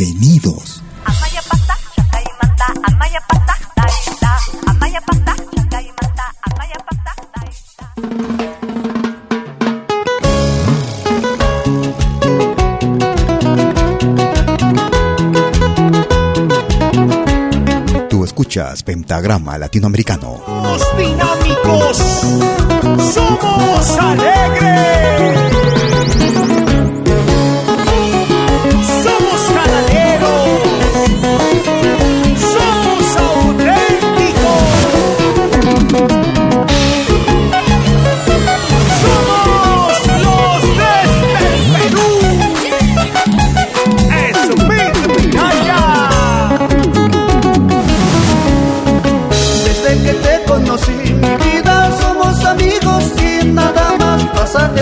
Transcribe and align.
Bienvenidos. 0.00 0.82
Tú 18.08 18.24
escuchas 18.24 18.82
Pentagrama 18.82 19.58
Latinoamericano. 19.58 20.40
Somos 20.46 20.82
dinámicos, 20.96 21.96
somos 23.12 23.98
alegres. 23.98 25.40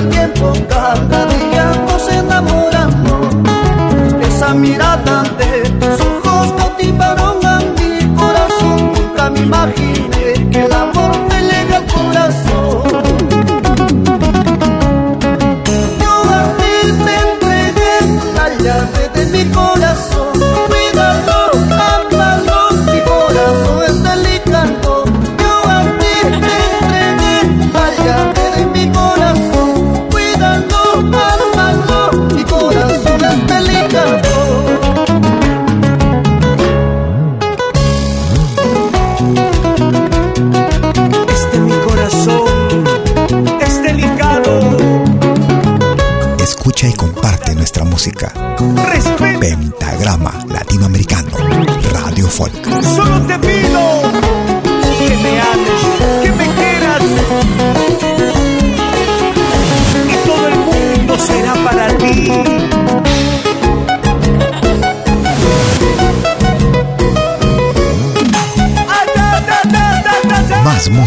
Tiempo. 0.07 0.53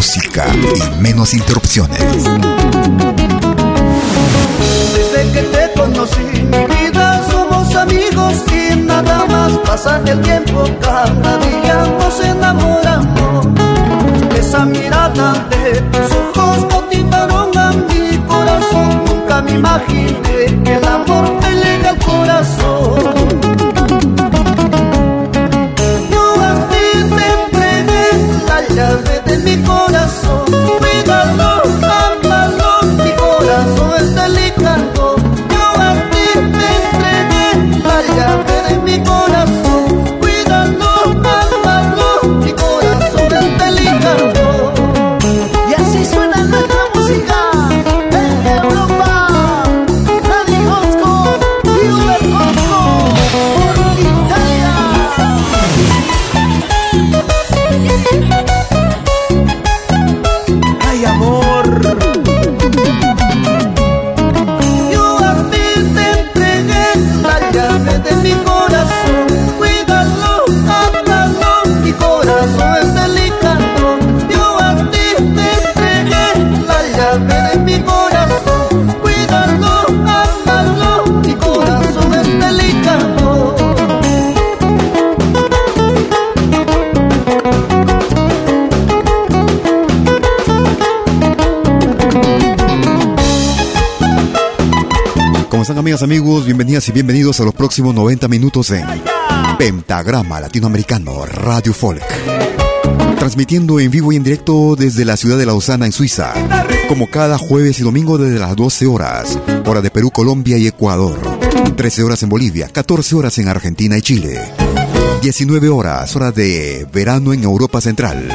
Música 0.02 0.44
y 0.52 1.00
menos 1.00 1.32
interrupciones. 1.32 2.00
Desde 4.96 5.32
que 5.32 5.42
te 5.42 5.80
conocí, 5.80 6.26
mi 6.50 6.74
vida, 6.74 7.24
somos 7.30 7.72
amigos 7.76 8.34
y 8.50 8.74
nada 8.80 9.24
más 9.26 9.52
pasar 9.58 10.02
el 10.08 10.20
tiempo. 10.22 10.64
Cada 10.80 11.38
día 11.38 11.86
nos 12.00 12.18
enamoramos. 12.18 13.46
Esa 14.36 14.64
mirada 14.64 15.46
de 15.50 15.80
tus 15.92 16.10
ojos 16.16 16.64
cautivaron 16.68 17.56
a 17.56 17.70
mi 17.70 18.18
corazón. 18.26 19.04
Nunca 19.06 19.40
me 19.42 19.52
imaginé 19.52 20.62
que 20.64 20.74
el 20.78 20.84
amor 20.84 21.32
me 21.42 21.50
llega 21.62 21.90
al 21.90 21.98
corazón. 22.00 23.11
Amigos? 96.02 96.44
Bienvenidas 96.46 96.88
y 96.88 96.92
bienvenidos 96.92 97.38
a 97.40 97.44
los 97.44 97.54
próximos 97.54 97.94
90 97.94 98.26
minutos 98.26 98.70
en 98.72 98.84
Pentagrama 99.56 100.40
Latinoamericano 100.40 101.24
Radio 101.26 101.72
Folk. 101.72 102.02
Transmitiendo 103.18 103.78
en 103.78 103.90
vivo 103.90 104.12
y 104.12 104.16
en 104.16 104.24
directo 104.24 104.74
desde 104.76 105.04
la 105.04 105.16
ciudad 105.16 105.38
de 105.38 105.46
Lausana, 105.46 105.86
en 105.86 105.92
Suiza. 105.92 106.32
Como 106.88 107.08
cada 107.08 107.38
jueves 107.38 107.78
y 107.78 107.84
domingo 107.84 108.18
desde 108.18 108.40
las 108.40 108.56
12 108.56 108.86
horas, 108.86 109.38
hora 109.64 109.80
de 109.80 109.90
Perú, 109.90 110.10
Colombia 110.10 110.58
y 110.58 110.66
Ecuador. 110.66 111.20
13 111.76 112.02
horas 112.02 112.22
en 112.22 112.28
Bolivia, 112.30 112.68
14 112.68 113.14
horas 113.14 113.38
en 113.38 113.48
Argentina 113.48 113.96
y 113.96 114.02
Chile. 114.02 114.40
19 115.22 115.68
horas, 115.68 116.16
hora 116.16 116.32
de 116.32 116.86
verano 116.92 117.32
en 117.32 117.44
Europa 117.44 117.80
Central. 117.80 118.28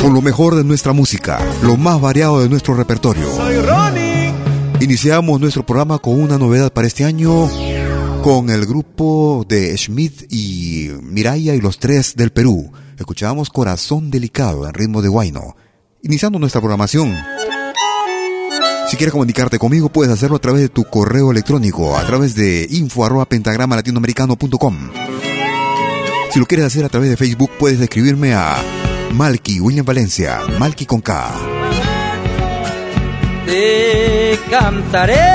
Con 0.00 0.12
lo 0.12 0.22
mejor 0.22 0.56
de 0.56 0.64
nuestra 0.64 0.92
música, 0.92 1.38
lo 1.62 1.76
más 1.76 2.00
variado 2.00 2.40
de 2.40 2.48
nuestro 2.48 2.74
repertorio. 2.74 3.32
Soy 3.36 3.56
Ronnie. 3.60 4.01
Iniciamos 4.82 5.40
nuestro 5.40 5.64
programa 5.64 6.00
con 6.00 6.20
una 6.20 6.38
novedad 6.38 6.72
para 6.72 6.88
este 6.88 7.04
año 7.04 7.48
con 8.20 8.50
el 8.50 8.66
grupo 8.66 9.46
de 9.48 9.78
Schmidt 9.78 10.24
y 10.28 10.90
Miraya 11.00 11.54
y 11.54 11.60
los 11.60 11.78
tres 11.78 12.16
del 12.16 12.32
Perú. 12.32 12.72
Escuchábamos 12.98 13.48
Corazón 13.48 14.10
Delicado 14.10 14.66
en 14.66 14.74
ritmo 14.74 15.00
de 15.00 15.08
guayno. 15.08 15.56
Iniciando 16.02 16.40
nuestra 16.40 16.60
programación. 16.60 17.16
Si 18.88 18.96
quieres 18.96 19.12
comunicarte 19.12 19.60
conmigo, 19.60 19.88
puedes 19.88 20.12
hacerlo 20.12 20.34
a 20.34 20.40
través 20.40 20.62
de 20.62 20.68
tu 20.68 20.82
correo 20.82 21.30
electrónico, 21.30 21.96
a 21.96 22.04
través 22.04 22.34
de 22.34 22.66
info 22.68 23.04
arroba 23.04 23.26
pentagrama 23.26 23.76
latinoamericano.com. 23.76 24.90
Si 26.32 26.40
lo 26.40 26.46
quieres 26.46 26.66
hacer 26.66 26.84
a 26.84 26.88
través 26.88 27.08
de 27.08 27.16
Facebook, 27.16 27.52
puedes 27.56 27.80
escribirme 27.80 28.34
a 28.34 28.56
Malky 29.14 29.60
William 29.60 29.86
Valencia, 29.86 30.40
Malky 30.58 30.86
con 30.86 31.00
K. 31.00 31.32
cantaré, 34.52 35.30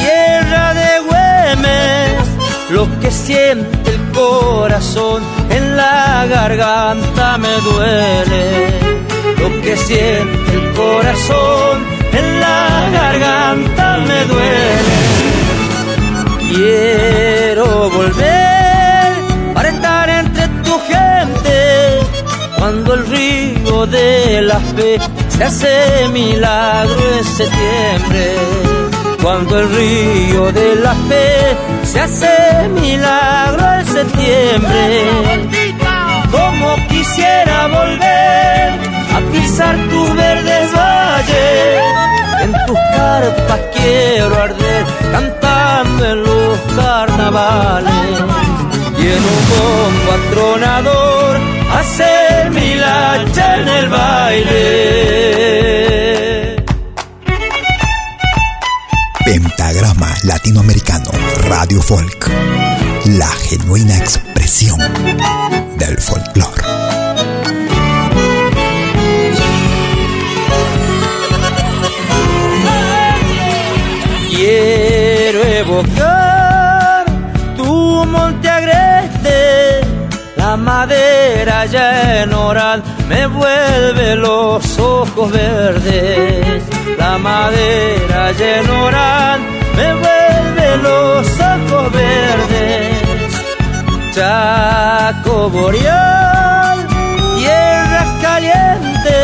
tierra 0.00 0.74
de 0.74 0.90
Güemes, 1.08 2.26
lo 2.70 2.84
que 3.00 3.10
siente 3.10 3.90
el 3.90 4.00
corazón 4.12 5.20
en 5.50 5.76
la 5.76 6.24
garganta 6.30 7.36
me 7.38 7.54
duele. 7.68 8.44
Lo 9.40 9.48
que 9.62 9.76
siente 9.76 10.50
el 10.58 10.72
corazón 10.74 11.74
en 12.12 12.40
la 12.44 12.90
garganta 12.92 13.86
me 14.08 14.20
duele. 14.32 14.96
Quiero 16.52 17.90
volver 17.90 19.12
para 19.52 19.68
estar 19.70 20.08
entre 20.08 20.46
tu 20.64 20.74
gente 20.92 21.58
cuando 22.56 22.94
el 22.94 23.06
río 23.08 23.86
de 23.86 24.42
la 24.42 24.60
fe 24.60 25.00
se 25.36 25.44
hace 25.44 26.08
milagro 26.08 27.14
en 27.18 27.24
septiembre. 27.24 28.36
Cuando 29.22 29.58
el 29.58 29.68
río 29.70 30.52
de 30.52 30.76
la 30.76 30.94
fe 31.08 31.56
se 31.82 32.00
hace 32.00 32.68
milagro 32.68 33.72
en 33.78 33.86
septiembre. 33.86 35.04
Como 36.30 36.76
quisiera 36.88 37.66
volver 37.66 38.72
a 39.16 39.20
pisar 39.32 39.76
tus 39.88 40.14
verdes 40.14 40.72
valles. 40.72 41.80
En 42.42 42.52
tus 42.66 42.78
carpas 42.96 43.60
quiero 43.74 44.42
arder 44.42 44.84
cantando 45.10 46.04
en 46.04 46.22
los 46.22 46.58
carnavales. 46.76 47.92
Y 48.98 49.06
en 49.06 49.22
un 49.34 49.42
bombo 49.50 50.12
atronador 50.12 51.40
mi 52.50 52.74
lacha 52.74 53.56
en 53.56 53.68
el 53.68 53.88
baile. 53.88 54.64
Pentagrama 59.24 60.08
Latinoamericano 60.24 61.10
Radio 61.48 61.80
Folk. 61.82 62.30
La 63.06 63.28
genuina 63.28 63.96
expresión 63.96 64.78
del 65.78 65.98
folclore. 65.98 66.62
Quiero 74.30 75.42
evocar 75.44 77.04
tu 77.56 78.04
monte 78.06 78.48
agreste, 78.48 79.80
la 80.36 80.56
madera 80.56 81.03
en 81.76 82.32
oral 82.32 82.82
me 83.08 83.26
vuelve 83.26 84.16
los 84.16 84.78
ojos 84.78 85.30
verdes. 85.30 86.62
La 86.98 87.18
madera 87.18 88.30
en 88.30 88.70
oral 88.70 89.40
me 89.76 89.92
vuelve 89.94 90.76
los 90.82 91.26
ojos 91.40 91.92
verdes. 91.92 92.94
Chaco 94.14 95.50
boreal, 95.50 96.86
tierra 97.38 98.06
caliente, 98.22 99.18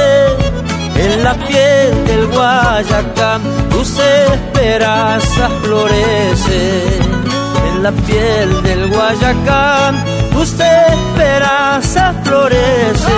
en 0.97 1.25
la 1.25 1.35
piel 1.35 2.05
del 2.07 2.27
Guayacán 2.27 3.43
tus 3.71 3.99
esperanzas 3.99 5.51
florecen. 5.63 7.20
En 7.69 7.83
la 7.83 7.93
piel 7.93 8.63
del 8.63 8.89
Guayacán 8.89 10.05
tus 10.33 10.53
esperanzas 10.59 12.15
florecen. 12.25 13.13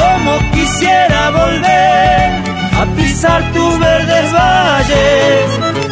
Como 0.00 0.52
quisiera 0.52 1.30
volver 1.30 2.42
a 2.80 2.84
pisar 2.96 3.52
tus 3.52 3.78
verdes 3.78 4.32
valles. 4.32 5.46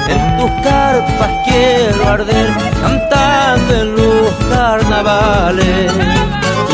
En 0.08 0.37
tus 0.38 0.50
carpas 0.62 1.31
quiero 1.46 2.08
arder 2.08 2.50
cantando 2.82 3.75
en 3.81 3.97
los 3.97 4.35
carnavales 4.50 5.93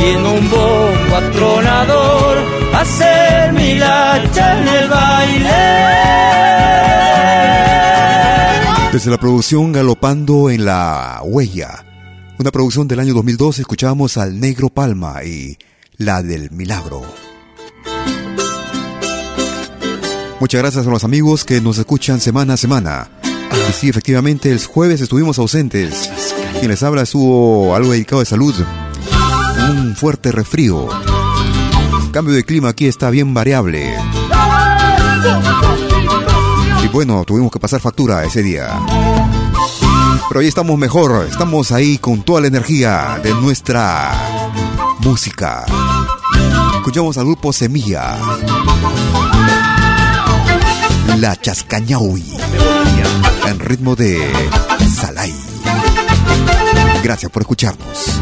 y 0.00 0.04
en 0.14 0.26
un 0.26 0.50
bombo 0.50 1.16
atronador 1.16 2.36
hacer 2.74 3.52
mi 3.52 3.74
lacha 3.74 4.58
en 4.58 4.68
el 4.68 4.88
baile. 4.88 5.90
Desde 8.92 9.08
la 9.12 9.18
producción 9.18 9.70
Galopando 9.70 10.50
en 10.50 10.64
la 10.64 11.20
Huella, 11.22 11.86
una 12.40 12.50
producción 12.50 12.88
del 12.88 12.98
año 12.98 13.14
2002, 13.14 13.60
escuchamos 13.60 14.16
al 14.16 14.40
Negro 14.40 14.68
Palma 14.68 15.22
y 15.22 15.56
la 15.96 16.24
del 16.24 16.50
Milagro. 16.50 17.02
Muchas 20.40 20.60
gracias 20.60 20.86
a 20.88 20.90
los 20.90 21.04
amigos 21.04 21.44
que 21.44 21.60
nos 21.60 21.78
escuchan 21.78 22.18
semana 22.18 22.54
a 22.54 22.56
semana. 22.56 23.08
Y 23.68 23.72
sí, 23.72 23.88
efectivamente, 23.88 24.50
el 24.50 24.64
jueves 24.64 25.00
estuvimos 25.00 25.38
ausentes. 25.38 26.10
Quien 26.58 26.72
les 26.72 26.82
habla 26.82 27.02
estuvo 27.02 27.76
algo 27.76 27.92
dedicado 27.92 28.18
de 28.18 28.26
salud. 28.26 28.54
Un 29.70 29.94
fuerte 29.94 30.32
refrío. 30.32 30.88
Cambio 32.10 32.34
de 32.34 32.42
clima 32.42 32.70
aquí 32.70 32.86
está 32.86 33.08
bien 33.10 33.34
variable. 33.34 33.94
Bueno, 36.92 37.24
tuvimos 37.24 37.52
que 37.52 37.60
pasar 37.60 37.80
factura 37.80 38.24
ese 38.24 38.42
día. 38.42 38.68
Pero 40.28 40.40
hoy 40.40 40.48
estamos 40.48 40.76
mejor, 40.76 41.26
estamos 41.28 41.70
ahí 41.72 41.98
con 41.98 42.22
toda 42.22 42.40
la 42.40 42.48
energía 42.48 43.20
de 43.22 43.32
nuestra 43.34 44.12
música. 45.00 45.64
Escuchamos 46.76 47.16
al 47.18 47.26
grupo 47.26 47.52
Semilla. 47.52 48.16
La 51.18 51.36
Chascañaui. 51.36 52.24
En 53.46 53.60
ritmo 53.60 53.94
de 53.94 54.32
Salai. 54.94 55.34
Gracias 57.02 57.30
por 57.30 57.42
escucharnos. 57.42 58.20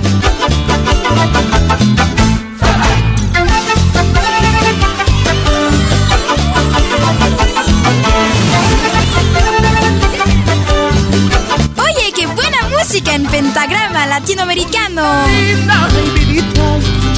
Latinoamericano. 14.19 15.03
Linda, 15.27 15.89
ay, 15.95 16.11
vidita, 16.17 16.67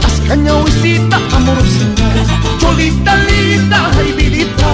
chascañahuicita, 0.00 1.16
amorosita. 1.36 2.06
Cholita 2.60 3.14
linda, 3.28 3.90
ay, 3.98 4.12
vidita, 4.12 4.68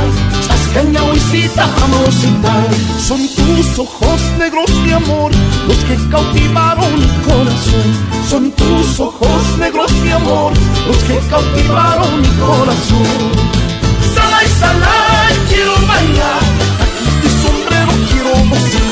chascañahuicita, 0.46 1.64
amorosita. 1.84 2.52
Son 3.06 3.20
tus 3.36 3.78
ojos 3.78 4.20
negros, 4.38 4.70
mi 4.84 4.92
amor, 4.92 5.30
los 5.68 5.78
que 5.86 5.96
cautivaron 6.10 6.92
mi 6.98 7.08
corazón. 7.26 7.88
Son 8.28 8.50
tus 8.52 9.00
ojos 9.00 9.42
negros, 9.58 9.92
mi 10.02 10.10
amor, 10.10 10.52
los 10.88 10.98
que 11.06 11.18
cautivaron 11.30 12.20
mi 12.22 12.28
corazón. 12.44 13.06
Salai, 14.14 14.48
salai, 14.58 15.34
quiero 15.48 15.74
bailar. 15.86 16.42
Aquí 16.82 17.08
tu 17.22 17.28
sombrero 17.42 17.92
quiero 18.10 18.32
gozar. 18.50 18.86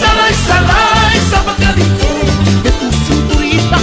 Salai, 0.00 0.34
salai, 0.48 1.16
zapateadito. 1.30 2.09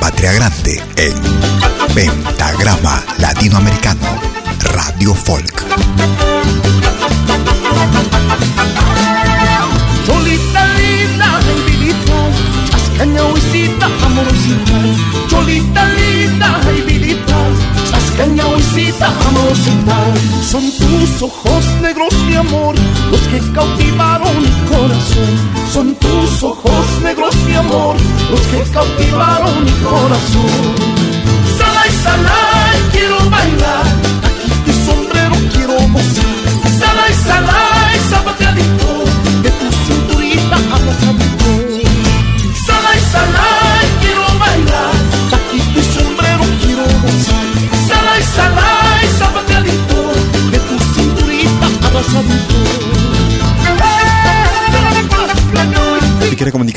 patria 0.00 0.32
grande 0.32 0.82
en 0.96 1.14
Pentagrama 1.94 3.02
Latinoamericano, 3.18 4.06
Radio 4.72 5.14
Folk. 5.14 5.64
Cholita 10.06 10.64
linda, 10.78 11.40
vidita, 11.66 12.18
chascaña 12.70 13.24
huisita, 13.24 13.86
amorosita. 14.06 14.78
Cholita 15.28 15.84
linda, 15.84 16.60
vidita, 16.86 17.38
chascaña 17.90 18.46
huisita, 18.46 19.06
amorosita. 19.28 19.96
Son 20.50 20.62
tus 20.72 21.22
ojos 21.22 21.64
negros, 21.82 22.14
mi 22.26 22.34
amor, 22.36 22.74
los 23.10 23.20
que 23.20 23.38
cautivaron 23.52 24.42
mi 24.42 24.50
corazón. 24.68 25.32
Son 25.72 25.94
tus 25.94 26.42
ojos 26.42 26.86
negros, 27.10 27.34
mi 27.44 27.54
amor, 27.54 27.96
los 28.30 28.40
que 28.40 28.62
cautivaron 28.70 29.64
mi 29.64 29.72
corazón. 29.82 30.74
Salay, 31.58 31.90
salay, 32.04 32.76
quiero 32.92 33.19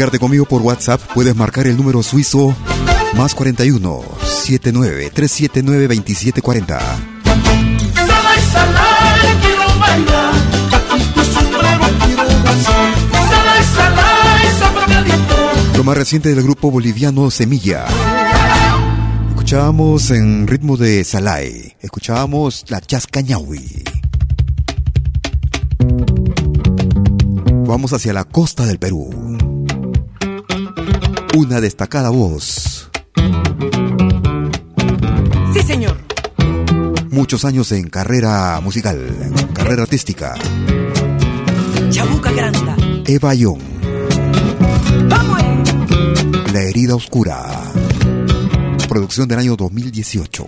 comunicarte 0.04 0.20
conmigo 0.20 0.46
por 0.46 0.62
WhatsApp, 0.62 1.02
puedes 1.14 1.34
marcar 1.36 1.66
el 1.68 1.78
número 1.78 2.04
suizo 2.04 2.54
más 3.16 3.34
41 3.34 4.02
79 4.22 5.12
379 5.14 5.88
2740. 5.88 6.80
Salay, 7.94 8.40
salay, 8.52 9.38
quiero 9.42 9.80
bailar, 9.80 10.34
aquí 10.74 11.04
tu 11.14 11.24
sombrero 11.24 11.86
quiero 12.06 12.24
gozar. 12.24 12.94
Salay, 13.30 13.64
salay, 13.76 14.48
zapateadito. 14.60 15.78
Lo 15.78 15.84
más 15.86 15.98
reciente 15.98 16.36
del 16.36 16.44
grupo 16.44 16.70
boliviano 16.70 17.32
Semilla. 17.32 17.86
Escuchábamos 19.30 20.12
en 20.12 20.48
ritmo 20.48 20.76
de 20.76 21.04
Salai. 21.06 21.78
Escuchábamos 21.80 22.66
la 22.68 22.82
Chascañahui. 22.82 23.84
Vamos 27.66 27.94
hacia 27.94 28.12
la 28.12 28.26
costa 28.26 28.66
del 28.66 28.80
Perú. 28.80 29.33
Una 31.36 31.60
destacada 31.60 32.10
voz. 32.10 32.90
Sí, 35.54 35.62
señor. 35.66 35.98
Muchos 37.10 37.44
años 37.46 37.72
en 37.72 37.90
carrera 37.90 38.60
musical, 38.62 39.00
en 39.22 39.48
carrera 39.48 39.84
artística. 39.84 40.36
Chabuca 41.90 42.32
Granda. 42.32 42.76
Eva 43.06 43.34
Young, 43.34 43.62
¡Vamos! 45.10 45.42
ahí! 45.42 45.64
La 46.54 46.62
herida 46.62 46.96
oscura. 46.96 47.44
Producción 48.88 49.28
del 49.28 49.40
año 49.40 49.56
2018. 49.56 50.46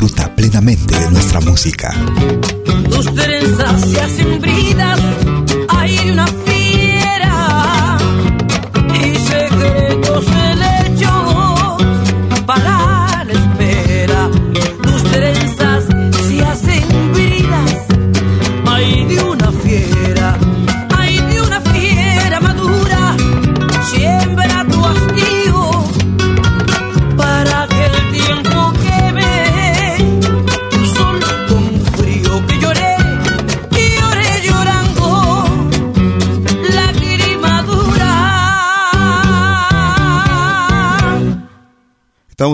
Disfruta 0.00 0.34
plenamente 0.34 0.98
de 0.98 1.10
nuestra 1.10 1.42
música. 1.42 1.94
Tus 2.90 3.14
trenzas 3.14 3.82
se 3.82 4.00
hacen 4.00 4.40
bridas, 4.40 4.99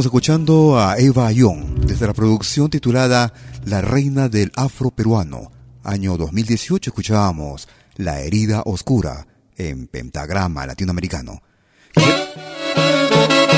escuchando 0.06 0.78
a 0.78 0.98
Eva 0.98 1.30
Young 1.32 1.84
desde 1.84 2.06
la 2.06 2.14
producción 2.14 2.70
titulada 2.70 3.32
La 3.64 3.80
Reina 3.80 4.28
del 4.28 4.52
Afro 4.54 4.90
Peruano. 4.90 5.50
Año 5.82 6.16
2018 6.16 6.90
escuchábamos 6.90 7.68
La 7.96 8.20
Herida 8.20 8.62
Oscura 8.64 9.26
en 9.56 9.86
Pentagrama 9.88 10.66
Latinoamericano. 10.66 11.42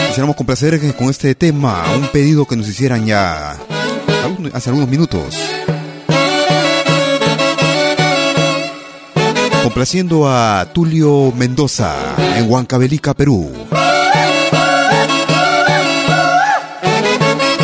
Quisiéramos 0.09 0.37
complacer 0.37 0.81
con 0.97 1.11
este 1.11 1.35
tema 1.35 1.85
un 1.95 2.09
pedido 2.09 2.47
que 2.47 2.57
nos 2.57 2.69
hicieran 2.69 3.07
ya 3.07 3.59
hace 4.53 4.71
algunos 4.71 4.89
minutos. 4.89 5.35
Complaciendo 9.63 10.29
a 10.29 10.67
Tulio 10.73 11.33
Mendoza 11.37 11.95
en 12.37 12.51
Huancavelica, 12.51 13.15
Perú. 13.15 13.53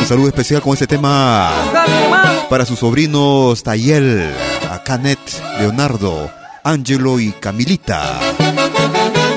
Un 0.04 0.08
saludo 0.08 0.28
especial 0.28 0.60
con 0.60 0.74
este 0.74 0.86
tema 0.86 1.50
para 2.50 2.66
sus 2.66 2.80
sobrinos 2.80 3.62
Tayel, 3.62 4.34
Canet, 4.84 5.18
Leonardo, 5.58 6.30
Angelo 6.62 7.18
y 7.18 7.32
Camilita. 7.32 8.20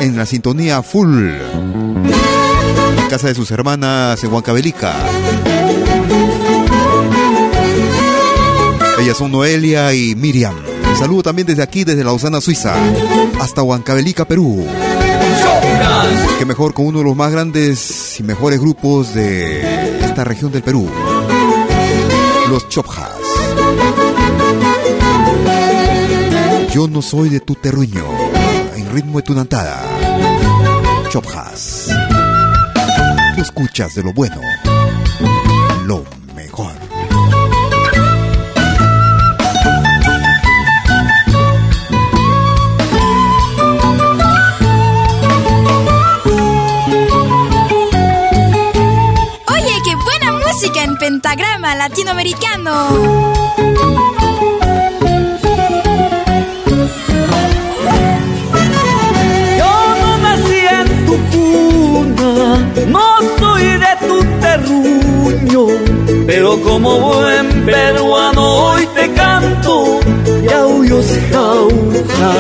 En 0.01 0.17
la 0.17 0.25
sintonía 0.25 0.83
full. 0.83 1.29
en 1.29 3.09
casa 3.09 3.27
de 3.27 3.35
sus 3.35 3.49
hermanas 3.51 4.21
en 4.25 4.33
Huancavelica. 4.33 4.93
Ellas 8.99 9.15
son 9.15 9.31
Noelia 9.31 9.93
y 9.93 10.15
Miriam. 10.15 10.57
Un 10.89 10.97
saludo 10.97 11.23
también 11.23 11.47
desde 11.47 11.63
aquí, 11.63 11.85
desde 11.85 12.03
Lausana, 12.03 12.41
Suiza, 12.41 12.75
hasta 13.39 13.63
Huancavelica, 13.63 14.25
Perú. 14.25 14.67
Que 16.37 16.45
mejor 16.45 16.73
con 16.73 16.87
uno 16.87 16.99
de 16.99 17.05
los 17.05 17.15
más 17.15 17.31
grandes 17.31 18.19
y 18.19 18.23
mejores 18.23 18.59
grupos 18.59 19.13
de 19.13 19.76
esta 20.17 20.29
región 20.29 20.51
del 20.51 20.63
Perú. 20.63 20.89
Los 22.49 22.67
Chopjas. 22.69 23.19
Yo 26.73 26.87
no 26.87 27.03
soy 27.03 27.29
de 27.29 27.39
tu 27.39 27.53
terruño, 27.53 28.03
en 28.75 28.91
ritmo 28.91 29.19
de 29.19 29.23
tu 29.23 29.35
nantada. 29.35 29.79
Chopjas. 31.09 31.89
Tú 33.35 33.41
escuchas 33.43 33.93
de 33.93 34.01
lo 34.01 34.11
bueno, 34.11 34.41
en 51.37 51.61
pentagrama 51.61 51.75
latinoamericano. 51.75 52.73
Yo 59.57 59.73
no 60.01 60.17
nací 60.17 60.59
en 60.79 61.05
tu 61.05 61.15
cuna, 61.31 62.33
no 62.87 63.05
soy 63.39 63.63
de 63.63 64.07
tu 64.07 64.17
terruño, 64.41 65.67
pero 66.25 66.61
como 66.61 66.99
buen 66.99 67.65
peruano 67.65 68.41
hoy 68.41 68.87
te 68.95 69.13
canto 69.13 69.99
yauyos 70.49 71.07
jauja. 71.31 72.33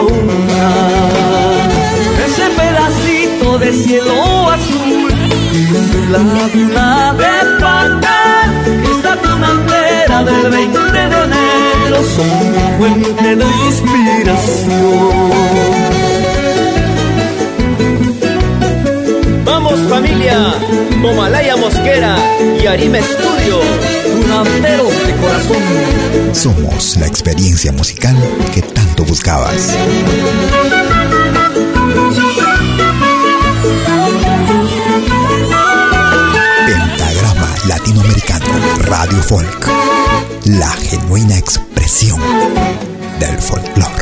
Jauja 0.00 0.70
ese 2.26 2.46
pedacito 2.56 3.58
de 3.58 3.72
cielo 3.72 4.50
azul. 4.50 5.12
Y 5.52 6.12
la 6.12 6.18
laguna 6.18 7.14
de 7.14 7.60
Pacán 7.60 8.48
esta 8.90 9.16
tunantera 9.16 10.24
del 10.24 10.50
20 10.50 10.78
de 10.78 11.02
enero 11.04 11.98
son 12.16 12.78
fuente 12.78 13.36
de 13.36 13.46
inspiración. 13.68 15.10
Vamos 19.44 19.78
familia, 19.88 20.54
Momalaya 20.98 21.56
Mosquera 21.56 22.16
y 22.62 22.66
Arime 22.66 23.00
Studio. 23.02 23.60
tunanteros 24.10 25.06
de 25.06 25.12
corazón. 25.16 25.62
Somos 26.32 26.96
la 26.96 27.06
experiencia 27.06 27.72
musical 27.72 28.16
que 28.52 28.62
buscabas. 29.04 29.76
Pentagrama 36.66 37.54
Latinoamericano 37.66 38.46
Radio 38.78 39.22
Folk. 39.22 39.68
La 40.44 40.70
genuina 40.70 41.38
expresión 41.38 42.20
del 43.18 43.38
folclore. 43.38 43.99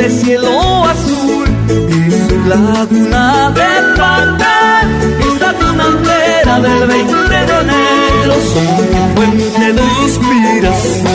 De 0.00 0.08
cielo 0.08 0.84
azul 0.86 1.46
y 1.68 2.10
su 2.10 2.36
laguna 2.48 3.50
de 3.50 3.70
Pacán, 3.98 4.88
esta 5.30 5.52
tunantera 5.52 6.60
del 6.60 6.86
20 6.86 7.28
de 7.28 7.56
enero 7.64 8.34
son 8.52 8.76
fuente 9.14 9.72
de 9.74 9.82
inspiración. 10.04 11.10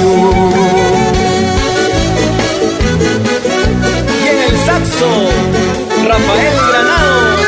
Y 4.24 4.28
en 4.28 4.40
el 4.50 4.56
saxo, 4.68 5.10
Rafael 6.08 6.58
Granado. 6.70 7.45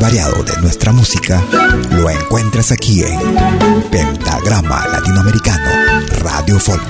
Variado 0.00 0.42
de 0.42 0.56
nuestra 0.60 0.92
música 0.92 1.42
lo 1.90 2.10
encuentras 2.10 2.72
aquí 2.72 3.02
en 3.02 3.18
Pentagrama 3.90 4.86
Latinoamericano 4.88 5.70
Radio 6.20 6.58
Folk. 6.58 6.82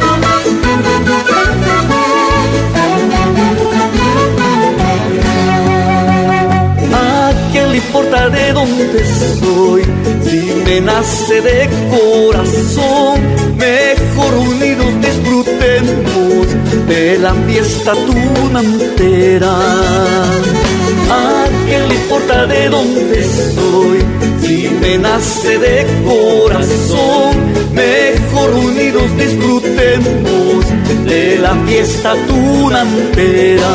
¿A 6.93 7.33
quién 7.53 7.71
le 7.71 7.77
importa 7.77 8.29
de 8.31 8.53
dónde 8.53 9.05
soy? 9.41 9.83
Si 10.25 10.63
me 10.65 10.81
nace 10.81 11.41
de 11.41 11.69
corazón, 11.91 13.21
mejor 13.57 14.35
unidos 14.35 14.89
disfrutemos 15.01 16.47
de 16.89 17.19
la 17.19 17.35
fiesta 17.35 17.93
tunantera. 18.07 19.57
¿A 21.67 21.69
quién 21.69 21.89
le 21.89 21.95
importa 21.97 22.47
de 22.47 22.69
dónde 22.69 23.25
soy? 23.25 23.99
Si 24.41 24.69
me 24.81 24.99
nace 24.99 25.59
de 25.59 25.85
corazón, 26.05 27.35
mejor 27.73 28.51
unidos 28.55 29.17
disfrutemos 29.19 30.65
de 31.07 31.39
la 31.39 31.57
fiesta 31.67 32.15
tunantera. 32.29 33.69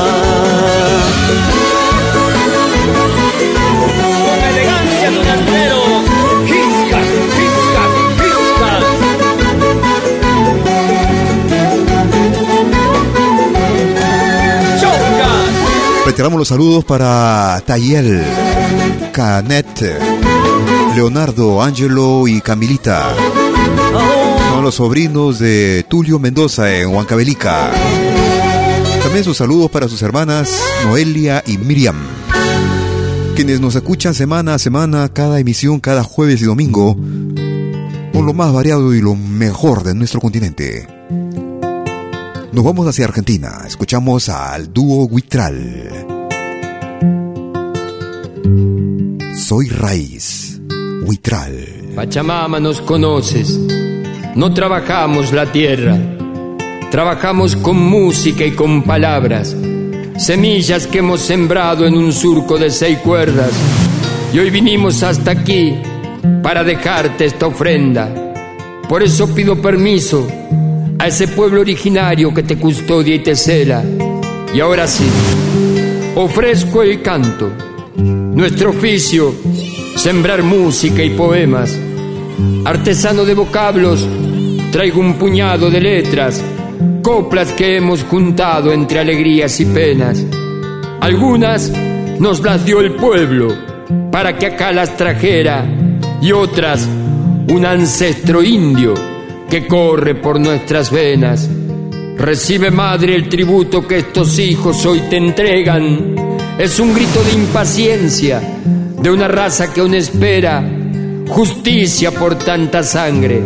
Reiteramos 16.22 16.38
los 16.38 16.50
saludos 16.50 16.86
para 16.86 17.64
Tayel, 17.66 18.24
Canet, 19.12 20.00
Leonardo, 20.96 21.64
Angelo 21.64 22.28
y 22.28 22.42
Camilita. 22.42 23.16
Son 24.52 24.64
los 24.64 24.76
sobrinos 24.76 25.40
de 25.40 25.84
Tulio 25.90 26.20
Mendoza 26.20 26.78
en 26.78 26.90
Huancavelica. 26.90 27.72
También 29.02 29.24
sus 29.24 29.38
saludos 29.38 29.72
para 29.72 29.88
sus 29.88 30.04
hermanas 30.04 30.62
Noelia 30.86 31.44
y 31.48 31.58
Miriam. 31.58 31.98
Quienes 33.36 33.60
nos 33.60 33.74
escuchan 33.74 34.14
semana 34.14 34.54
a 34.54 34.60
semana, 34.60 35.10
cada 35.12 35.40
emisión, 35.40 35.80
cada 35.80 36.04
jueves 36.04 36.40
y 36.44 36.46
domingo, 36.46 36.98
con 38.14 38.28
lo 38.28 38.34
más 38.36 38.54
variado 38.54 38.94
y 38.94 39.02
lo 39.02 39.16
mejor 39.16 39.84
de 39.84 39.96
nuestro 39.96 40.22
continente. 40.22 40.88
Nos 42.52 42.66
vamos 42.66 42.86
hacia 42.86 43.06
Argentina. 43.06 43.64
Escuchamos 43.66 44.28
al 44.28 44.74
dúo 44.74 45.06
Huitral. 45.06 46.11
Soy 49.52 49.68
raíz. 49.68 50.62
Huitral. 51.06 51.92
Pachamama 51.94 52.58
nos 52.62 52.80
conoces, 52.80 53.60
no 54.34 54.54
trabajamos 54.54 55.34
la 55.34 55.52
tierra, 55.52 55.98
trabajamos 56.90 57.58
con 57.58 57.76
música 57.78 58.46
y 58.46 58.52
con 58.52 58.84
palabras, 58.84 59.54
semillas 60.18 60.88
que 60.88 61.00
hemos 61.00 61.20
sembrado 61.20 61.86
en 61.86 61.96
un 61.96 62.14
surco 62.14 62.58
de 62.58 62.70
seis 62.70 63.00
cuerdas. 63.00 63.52
Y 64.34 64.40
hoy 64.40 64.52
vinimos 64.52 65.04
hasta 65.04 65.32
aquí 65.32 65.76
para 66.42 66.64
dejarte 66.64 67.26
esta 67.26 67.48
ofrenda. 67.48 68.08
Por 68.88 69.04
eso 69.04 69.36
pido 69.36 69.62
permiso 69.62 70.26
a 70.98 71.08
ese 71.08 71.28
pueblo 71.28 71.60
originario 71.60 72.34
que 72.34 72.44
te 72.44 72.56
custodia 72.56 73.16
y 73.16 73.20
te 73.20 73.36
cela. 73.36 73.84
Y 74.56 74.62
ahora 74.62 74.88
sí, 74.88 75.10
ofrezco 76.16 76.84
el 76.84 77.02
canto, 77.02 77.52
nuestro 78.34 78.72
oficio, 78.72 79.34
sembrar 79.96 80.44
música 80.44 81.04
y 81.04 81.12
poemas. 81.12 81.78
Artesano 82.66 83.26
de 83.26 83.34
vocablos, 83.34 84.08
traigo 84.72 85.00
un 85.00 85.16
puñado 85.16 85.70
de 85.70 85.82
letras 85.82 86.44
coplas 87.02 87.52
que 87.54 87.78
hemos 87.78 88.04
juntado 88.04 88.72
entre 88.72 89.00
alegrías 89.00 89.60
y 89.60 89.66
penas. 89.66 90.24
Algunas 91.00 91.72
nos 92.20 92.42
las 92.42 92.64
dio 92.66 92.80
el 92.80 92.94
pueblo 92.94 93.54
para 94.12 94.38
que 94.38 94.48
acá 94.48 94.72
las 94.72 94.96
trajera 94.96 95.66
y 96.22 96.32
otras 96.32 96.88
un 97.50 97.66
ancestro 97.66 98.44
indio 98.44 98.94
que 99.50 99.68
corre 99.68 100.16
por 100.16 100.40
nuestras 100.40 100.92
venas. 100.92 101.50
Recibe 102.18 102.70
madre 102.70 103.16
el 103.16 103.28
tributo 103.28 103.88
que 103.88 103.98
estos 103.98 104.38
hijos 104.38 104.86
hoy 104.86 105.02
te 105.10 105.18
entregan. 105.18 106.11
Es 106.58 106.80
un 106.80 106.94
grito 106.94 107.24
de 107.24 107.34
impaciencia 107.34 108.42
de 109.02 109.10
una 109.10 109.28
raza 109.28 109.74
que 109.74 109.82
aún 109.82 109.96
espera 109.96 110.64
justicia 111.32 112.12
por 112.12 112.36
tanta 112.36 112.84
sangre, 112.84 113.42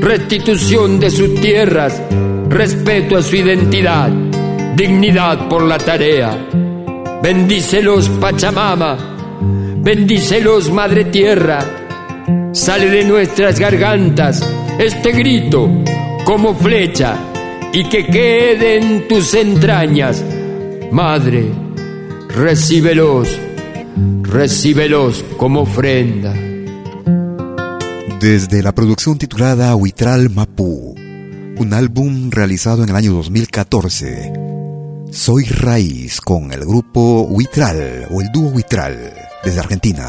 restitución 0.00 0.98
de 0.98 1.10
sus 1.10 1.34
tierras, 1.40 2.00
respeto 2.48 3.18
a 3.18 3.22
su 3.22 3.36
identidad, 3.36 4.08
dignidad 4.74 5.48
por 5.48 5.62
la 5.62 5.76
tarea. 5.76 6.48
Bendícelos 7.22 8.08
Pachamama, 8.08 8.96
bendícelos 9.82 10.70
Madre 10.72 11.04
Tierra. 11.06 11.58
Sale 12.52 12.88
de 12.88 13.04
nuestras 13.04 13.60
gargantas 13.60 14.42
este 14.78 15.12
grito 15.12 15.68
como 16.24 16.54
flecha 16.54 17.14
y 17.72 17.84
que 17.84 18.06
quede 18.06 18.78
en 18.78 19.06
tus 19.06 19.34
entrañas. 19.34 20.24
Madre, 20.90 21.67
recíbelos, 22.38 23.28
recíbelos 24.22 25.24
como 25.36 25.62
ofrenda. 25.62 26.32
Desde 28.20 28.62
la 28.62 28.72
producción 28.72 29.18
titulada 29.18 29.74
Huitral 29.74 30.30
Mapú, 30.30 30.94
un 30.94 31.74
álbum 31.74 32.30
realizado 32.30 32.84
en 32.84 32.90
el 32.90 32.96
año 32.96 33.12
2014, 33.14 34.32
Soy 35.10 35.46
Raíz 35.46 36.20
con 36.20 36.52
el 36.52 36.60
grupo 36.60 37.22
Huitral 37.22 38.06
o 38.12 38.20
el 38.20 38.28
dúo 38.32 38.50
Huitral 38.50 39.14
desde 39.42 39.58
Argentina. 39.58 40.08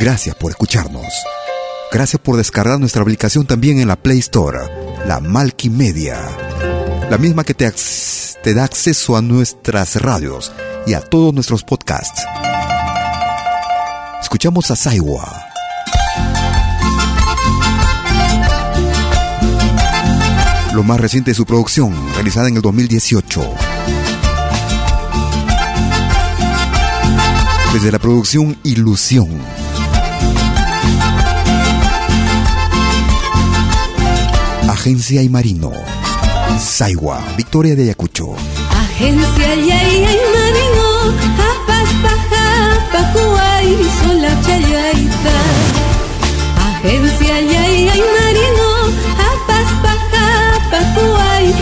Gracias 0.00 0.34
por 0.34 0.50
escucharnos. 0.50 1.12
Gracias 1.92 2.22
por 2.22 2.38
descargar 2.38 2.80
nuestra 2.80 3.02
aplicación 3.02 3.46
también 3.46 3.80
en 3.80 3.88
la 3.88 3.96
Play 3.96 4.20
Store, 4.20 4.60
la 5.06 5.20
Malky 5.20 5.68
Media. 5.68 6.26
La 7.10 7.18
misma 7.18 7.44
que 7.44 7.54
te, 7.54 7.66
da 8.54 8.64
acceso 8.64 9.16
a 9.16 9.22
nuestras 9.22 9.96
radios 9.96 10.52
y 10.86 10.94
a 10.94 11.00
todos 11.00 11.34
nuestros 11.34 11.64
podcasts. 11.64 12.22
Escuchamos 14.22 14.70
a 14.70 14.76
Saiwa. 14.76 15.44
Lo 20.72 20.82
más 20.82 21.00
reciente 21.00 21.32
de 21.32 21.34
su 21.34 21.44
producción, 21.44 21.94
realizada 22.14 22.48
en 22.48 22.56
el 22.56 22.62
2018. 22.62 23.42
Desde 27.72 27.92
la 27.92 27.98
producción 27.98 28.56
Ilusión. 28.62 29.28
Agencia 34.68 35.22
y 35.22 35.28
Marino. 35.28 35.97
Saiwa, 36.58 37.22
Victoria 37.36 37.74
de 37.76 37.82
Ayacucho. 37.84 38.34
Agencia 38.70 39.54
y 39.54 40.16
Marino, 40.34 40.88
apas 41.52 41.90
paja, 42.02 42.46
pacuay, 42.92 43.76
son 44.02 44.22
la 44.22 44.32
chayaita. 44.42 45.36
Agencia 46.70 47.40
y 47.40 48.00
Marino, 48.18 48.68
apas 49.30 49.68
paja, 49.82 50.26
pacuay, 50.70 51.54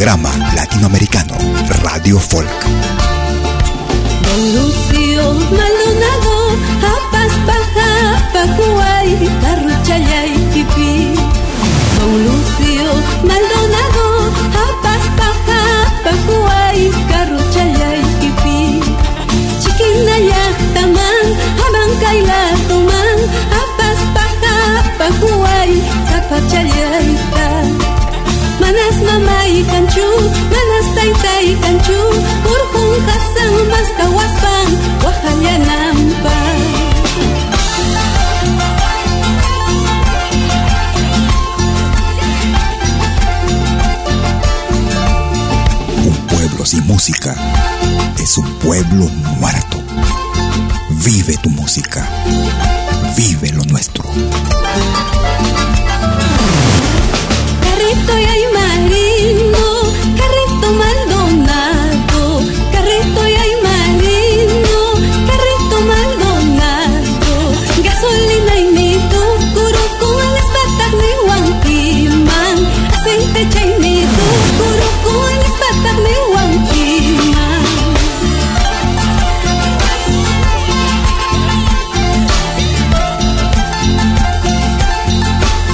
Pentagrama 0.00 0.32
Latinoamericano, 0.54 1.36
Radio 1.82 2.18
Folk. 2.18 2.48
Kanchu, 29.90 30.06
manas 30.52 30.88
taytay 30.94 31.56
kanchu, 31.62 31.98
urkun 32.52 32.90
hasan 33.06 33.54
mas 33.70 33.88
kawaspan, 33.98 34.68
wahayanampa. 35.02 36.36
Un 46.06 46.16
pueblo 46.26 46.66
sin 46.66 46.86
música 46.86 47.34
es 48.18 48.38
un 48.38 48.46
pueblo 48.58 49.08
muerto. 49.40 49.78
Vive 51.04 51.36
tu 51.38 51.50
música. 51.50 52.06
Vive 53.16 53.50
lo 53.52 53.64
nuestro. 53.64 54.04
Carrito 57.62 58.18
y 58.18 58.59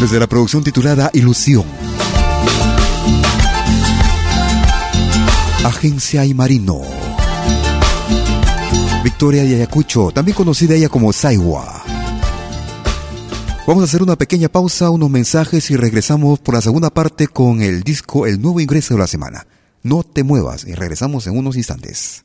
Desde 0.07 0.21
la 0.21 0.29
producción 0.29 0.63
titulada 0.63 1.11
Ilusión. 1.15 1.65
Agencia 5.65 6.25
y 6.25 6.33
Marino. 6.33 6.81
Victoria 9.03 9.43
de 9.43 9.57
Ayacucho, 9.57 10.13
también 10.13 10.37
conocida 10.37 10.77
ella 10.77 10.89
como 10.89 11.13
Saiwa. 11.13 11.83
Vamos 13.67 13.83
a 13.83 13.85
hacer 13.87 14.01
una 14.01 14.15
pequeña 14.15 14.49
pausa, 14.49 14.91
unos 14.91 15.11
mensajes 15.11 15.73
y 15.73 15.77
regresamos 15.77 16.39
por 16.39 16.55
la 16.55 16.61
segunda 16.61 16.91
parte 16.91 17.27
con 17.27 17.61
el 17.61 17.83
disco 17.83 18.29
El 18.29 18.41
nuevo 18.41 18.61
ingreso 18.61 18.95
de 18.95 19.01
la 19.01 19.09
semana. 19.09 19.49
No 19.83 20.05
te 20.05 20.23
muevas 20.23 20.65
y 20.69 20.75
regresamos 20.75 21.27
en 21.27 21.37
unos 21.37 21.57
instantes. 21.57 22.25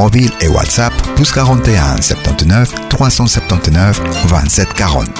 mobile 0.00 0.32
et 0.40 0.48
WhatsApp 0.48 0.94
plus 1.14 1.30
41 1.30 2.00
79 2.00 2.88
379 2.88 4.00
27 4.28 4.72
40. 4.72 5.12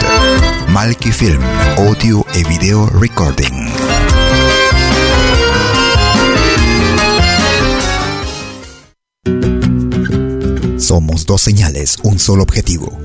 Malki 0.68 1.12
Film, 1.12 1.42
audio 1.76 2.24
et 2.34 2.48
vidéo 2.48 2.86
recording. 2.86 3.68
Somos 10.78 11.26
dos 11.26 11.42
señales, 11.42 11.98
un 12.02 12.18
solo 12.18 12.42
objetivo. 12.42 12.98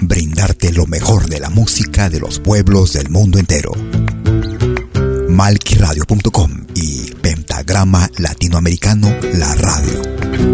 Brindarte 0.00 0.72
lo 0.72 0.86
mejor 0.86 1.28
de 1.28 1.40
la 1.40 1.50
música 1.50 2.08
de 2.08 2.20
los 2.20 2.38
pueblos 2.38 2.92
del 2.92 3.10
mundo 3.10 3.40
entero. 3.40 3.72
Malquiradio.com 5.28 6.66
y 6.76 7.10
Pentagrama 7.20 8.08
Latinoamericano 8.16 9.12
La 9.32 9.52
Radio. 9.56 10.53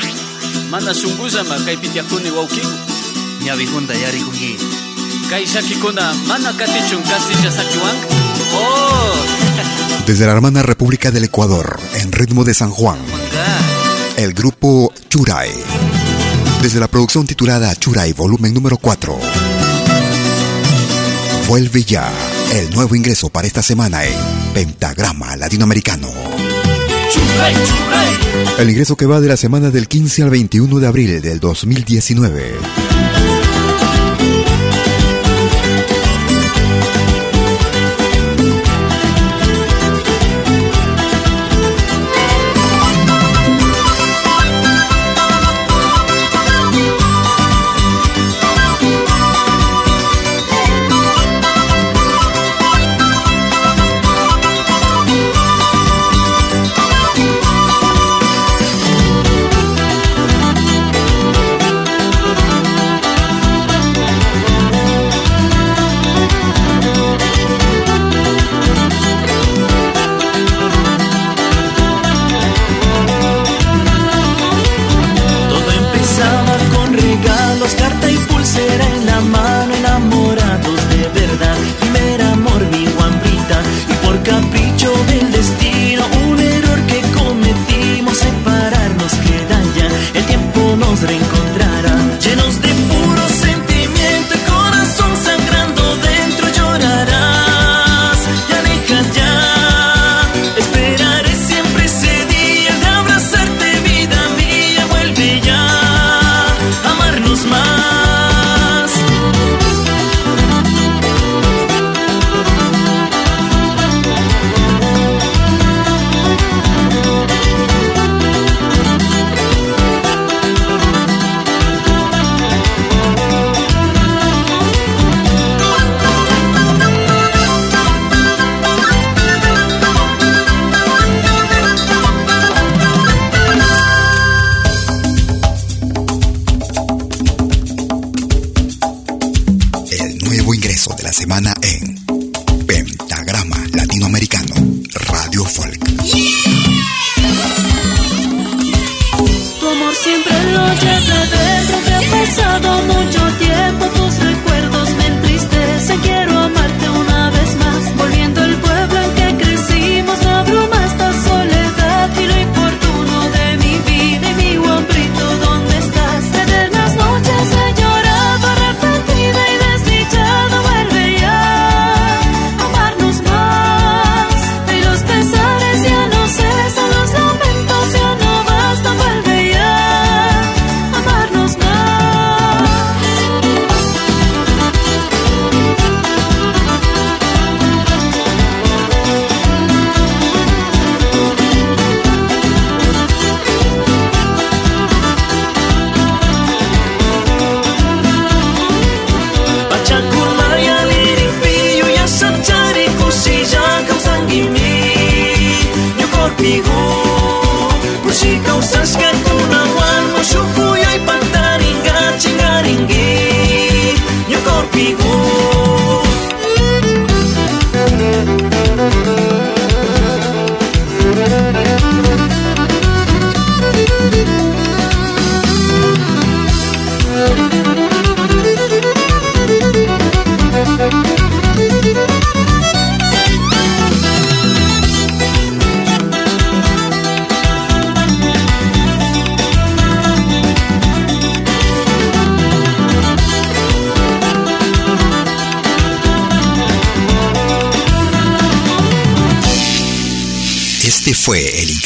Mana 0.71 0.93
sunguzama 0.93 1.55
kay 1.65 1.77
pitiakuni 1.77 2.31
waukiku 2.31 2.71
ñawikunda 3.45 3.93
yarikunki 3.93 4.55
kay 5.29 5.45
shakikuna 5.45 6.13
mana 6.27 6.53
katichun 6.53 7.03
kasilla 7.03 7.51
sakiwan 7.51 7.97
oh 8.55 9.15
Desde 10.07 10.25
la 10.25 10.31
hermana 10.33 10.63
República 10.63 11.11
del 11.11 11.25
Ecuador, 11.25 11.79
en 11.93 12.11
ritmo 12.11 12.43
de 12.43 12.53
San 12.55 12.71
Juan, 12.71 12.97
el 14.17 14.33
grupo 14.33 14.91
Churay. 15.09 15.51
Desde 16.61 16.79
la 16.79 16.87
producción 16.87 17.27
titulada 17.27 17.73
Churay, 17.75 18.11
volumen 18.13 18.53
número 18.53 18.77
4. 18.77 19.17
Vuelve 21.47 21.83
ya 21.83 22.11
el 22.53 22.71
nuevo 22.71 22.95
ingreso 22.95 23.29
para 23.29 23.47
esta 23.47 23.61
semana 23.61 24.03
en 24.03 24.15
Pentagrama 24.53 25.35
Latinoamericano. 25.37 26.50
El 28.59 28.69
ingreso 28.69 28.95
que 28.95 29.05
va 29.05 29.21
de 29.21 29.27
la 29.27 29.37
semana 29.37 29.71
del 29.71 29.87
15 29.87 30.23
al 30.23 30.29
21 30.29 30.79
de 30.79 30.87
abril 30.87 31.21
del 31.21 31.39
2019. 31.39 32.90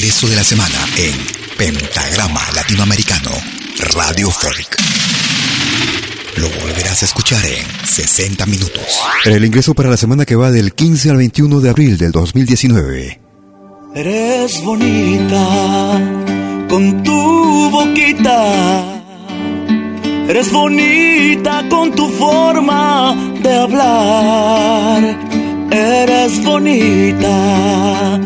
Ingreso 0.05 0.27
de 0.27 0.35
la 0.35 0.43
semana 0.43 0.77
en 0.99 1.15
Pentagrama 1.57 2.41
Latinoamericano, 2.53 3.31
Radio 3.95 4.29
Folk. 4.29 4.77
Lo 6.35 6.47
volverás 6.61 7.01
a 7.01 7.05
escuchar 7.05 7.43
en 7.43 7.65
60 7.87 8.45
minutos. 8.45 8.83
El 9.25 9.43
ingreso 9.43 9.73
para 9.73 9.89
la 9.89 9.97
semana 9.97 10.23
que 10.23 10.35
va 10.35 10.51
del 10.51 10.75
15 10.75 11.09
al 11.09 11.17
21 11.17 11.59
de 11.59 11.69
abril 11.71 11.97
del 11.97 12.11
2019. 12.11 13.19
Eres 13.95 14.63
bonita 14.63 15.99
con 16.69 17.01
tu 17.01 17.71
boquita. 17.71 19.01
Eres 20.29 20.51
bonita 20.51 21.67
con 21.67 21.95
tu 21.95 22.07
forma 22.09 23.15
de 23.41 23.53
hablar. 23.55 25.17
Eres 25.71 26.43
bonita 26.43 28.21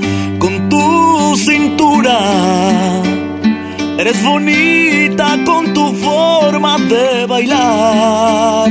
Eres 3.98 4.24
bonita 4.24 5.38
con 5.46 5.74
tu 5.74 5.94
forma 5.96 6.78
de 6.78 7.26
bailar. 7.26 8.70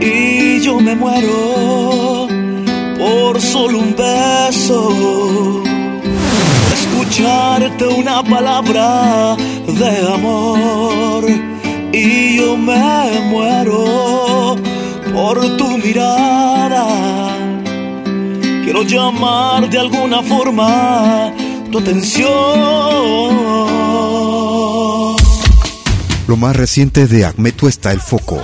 Y 0.00 0.60
yo 0.60 0.78
me 0.78 0.94
muero 0.94 2.28
por 2.98 3.40
solo 3.40 3.78
un 3.78 3.94
beso 3.96 5.62
escucharte 6.74 7.86
una 7.86 8.22
palabra 8.22 9.36
de 9.66 10.12
amor 10.12 11.24
y 11.92 12.36
yo 12.36 12.56
me 12.58 13.20
muero 13.30 14.56
por 15.14 15.56
tu 15.56 15.78
mirada. 15.78 16.86
Quiero 18.64 18.82
llamar 18.82 19.68
de 19.70 19.78
alguna 19.78 20.22
forma 20.22 21.32
tu 21.70 21.78
atención. 21.78 22.30
Lo 26.26 26.36
más 26.36 26.56
reciente 26.56 27.06
de 27.06 27.24
Ahmed 27.24 27.54
Tuesta, 27.54 27.92
El 27.92 28.00
Foco, 28.00 28.40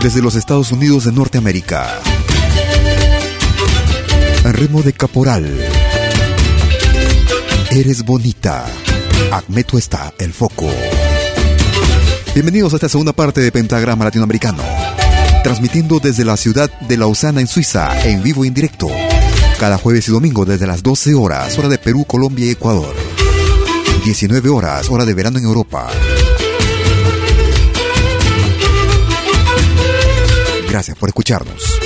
desde 0.00 0.22
los 0.22 0.34
Estados 0.34 0.70
Unidos 0.72 1.04
de 1.04 1.12
Norteamérica. 1.12 1.86
En 4.44 4.52
ritmo 4.52 4.82
de 4.82 4.92
caporal. 4.92 5.44
Eres 7.70 8.04
bonita. 8.04 8.66
Ahmed 9.30 9.64
Tuesta, 9.66 10.12
El 10.18 10.32
Foco. 10.32 10.70
Bienvenidos 12.34 12.72
a 12.72 12.76
esta 12.76 12.88
segunda 12.88 13.12
parte 13.12 13.40
de 13.40 13.52
Pentagrama 13.52 14.04
Latinoamericano. 14.04 14.62
Transmitiendo 15.42 15.98
desde 15.98 16.24
la 16.24 16.36
ciudad 16.36 16.70
de 16.80 16.96
Lausana, 16.96 17.40
en 17.40 17.46
Suiza, 17.46 18.06
en 18.08 18.22
vivo 18.22 18.44
y 18.44 18.48
en 18.48 18.54
directo. 18.54 18.88
Cada 19.64 19.78
jueves 19.78 20.06
y 20.08 20.12
domingo 20.12 20.44
desde 20.44 20.66
las 20.66 20.82
12 20.82 21.14
horas, 21.14 21.58
hora 21.58 21.70
de 21.70 21.78
Perú, 21.78 22.04
Colombia 22.04 22.44
y 22.44 22.50
Ecuador. 22.50 22.94
19 24.04 24.50
horas, 24.50 24.90
hora 24.90 25.06
de 25.06 25.14
verano 25.14 25.38
en 25.38 25.44
Europa. 25.44 25.88
Gracias 30.68 30.98
por 30.98 31.08
escucharnos. 31.08 31.80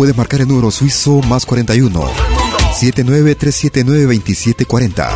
Puedes 0.00 0.16
marcar 0.16 0.40
el 0.40 0.48
número 0.48 0.70
suizo 0.70 1.20
más 1.28 1.44
41 1.44 2.00
79379 2.72 4.04
2740. 4.04 5.10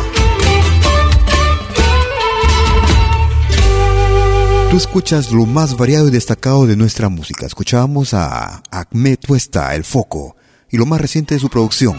Tú 4.69 4.77
escuchas 4.77 5.31
lo 5.31 5.47
más 5.47 5.75
variado 5.75 6.07
y 6.07 6.11
destacado 6.11 6.67
de 6.67 6.75
nuestra 6.75 7.09
música. 7.09 7.47
Escuchábamos 7.47 8.13
a 8.13 8.61
Ahmed 8.69 9.17
Tuesta, 9.17 9.73
El 9.73 9.83
Foco, 9.83 10.35
y 10.69 10.77
lo 10.77 10.85
más 10.85 11.01
reciente 11.01 11.33
de 11.33 11.39
su 11.39 11.49
producción, 11.49 11.97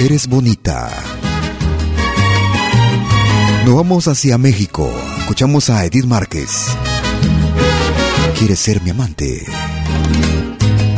Eres 0.00 0.26
Bonita. 0.26 0.90
Nos 3.66 3.74
vamos 3.74 4.08
hacia 4.08 4.38
México. 4.38 4.90
Escuchamos 5.18 5.68
a 5.68 5.84
Edith 5.84 6.06
Márquez. 6.06 6.48
¿Quieres 8.38 8.58
ser 8.58 8.80
mi 8.80 8.88
amante? 8.88 9.44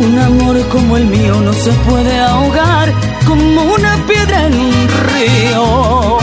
Un 0.00 0.18
amor 0.18 0.56
como 0.68 0.96
el 0.96 1.06
mío 1.06 1.40
no 1.40 1.52
se 1.52 1.72
puede 1.88 2.18
ahogar 2.20 2.92
como 3.26 3.62
una 3.62 3.96
piedra 4.06 4.46
en 4.46 4.54
un 4.54 4.88
río. 5.10 6.18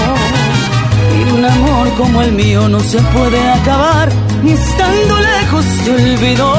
Y 1.17 1.31
un 1.31 1.45
amor 1.45 1.89
como 1.97 2.21
el 2.21 2.31
mío 2.31 2.69
no 2.69 2.79
se 2.79 2.99
puede 3.15 3.39
acabar 3.49 4.09
ni 4.43 4.53
estando 4.53 5.19
lejos 5.19 5.65
te 5.83 5.91
olvidó. 5.91 6.53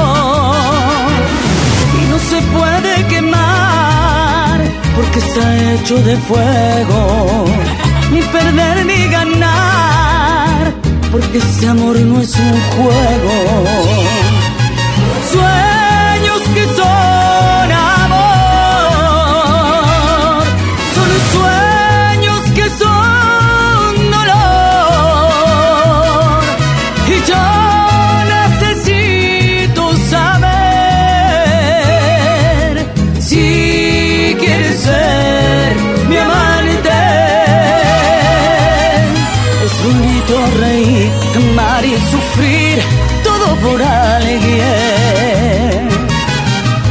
Y 1.99 2.05
no 2.11 2.19
se 2.19 2.39
puede 2.55 3.07
quemar 3.07 4.61
porque 4.95 5.19
está 5.19 5.73
hecho 5.73 5.95
de 6.03 6.17
fuego. 6.17 7.45
Ni 8.11 8.21
perder 8.21 8.85
ni 8.85 9.07
ganar 9.07 10.73
porque 11.11 11.39
ese 11.39 11.67
amor 11.67 11.97
no 11.99 12.21
es 12.21 12.35
un 12.35 12.61
juego. 12.75 13.63
Sufrir, 42.11 42.81
todo 43.23 43.55
por 43.57 43.81
alguien. 43.81 44.67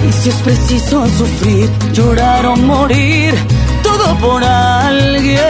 Y 0.09 0.13
si 0.13 0.29
es 0.29 0.37
preciso 0.37 1.07
sufrir, 1.19 1.69
llorar 1.93 2.47
o 2.47 2.57
morir, 2.57 3.35
todo 3.83 4.17
por 4.19 4.45
alguien. 4.45 5.41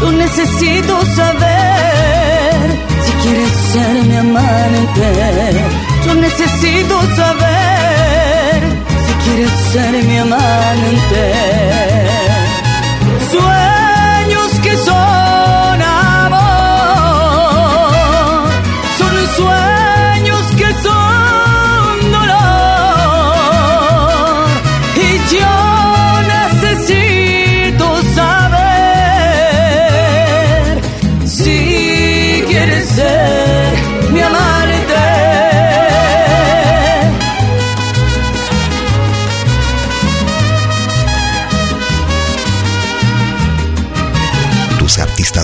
Yo 0.00 0.12
necesito 0.12 1.04
saber 1.14 2.78
si 3.04 3.12
quieres 3.22 3.52
ser 3.72 3.94
mi 4.08 4.16
amante. 4.16 5.08
Yo 6.06 6.14
necesito 6.14 7.00
saber 7.16 8.62
si 9.06 9.12
quieres 9.24 9.52
ser 9.72 9.92
mi 10.04 10.18
amante. 10.18 11.91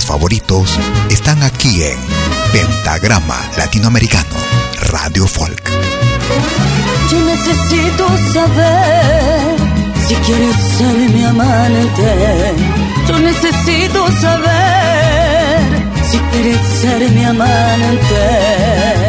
Favoritos 0.09 0.71
están 1.11 1.43
aquí 1.43 1.83
en 1.83 1.99
Pentagrama 2.51 3.39
Latinoamericano, 3.59 4.37
Radio 4.91 5.27
Folk. 5.27 5.71
Yo 7.11 7.21
necesito 7.21 8.09
saber 8.33 9.57
si 10.09 10.15
quieres 10.15 10.57
ser 10.79 11.11
mi 11.11 11.25
amante. 11.25 12.55
Yo 13.07 13.19
necesito 13.19 14.11
saber 14.13 15.61
si 16.11 16.17
quieres 16.31 16.61
ser 16.81 17.11
mi 17.11 17.25
amante. 17.25 19.08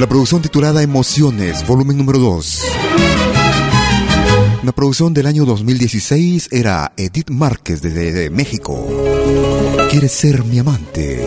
La 0.00 0.06
producción 0.06 0.40
titulada 0.40 0.82
Emociones, 0.82 1.66
volumen 1.66 1.98
número 1.98 2.18
2. 2.18 2.62
Una 4.62 4.72
producción 4.72 5.12
del 5.12 5.26
año 5.26 5.44
2016 5.44 6.48
era 6.52 6.94
Edith 6.96 7.28
Márquez 7.28 7.82
desde 7.82 8.30
México. 8.30 8.88
¿Quieres 9.90 10.12
ser 10.12 10.42
mi 10.46 10.58
amante? 10.58 11.22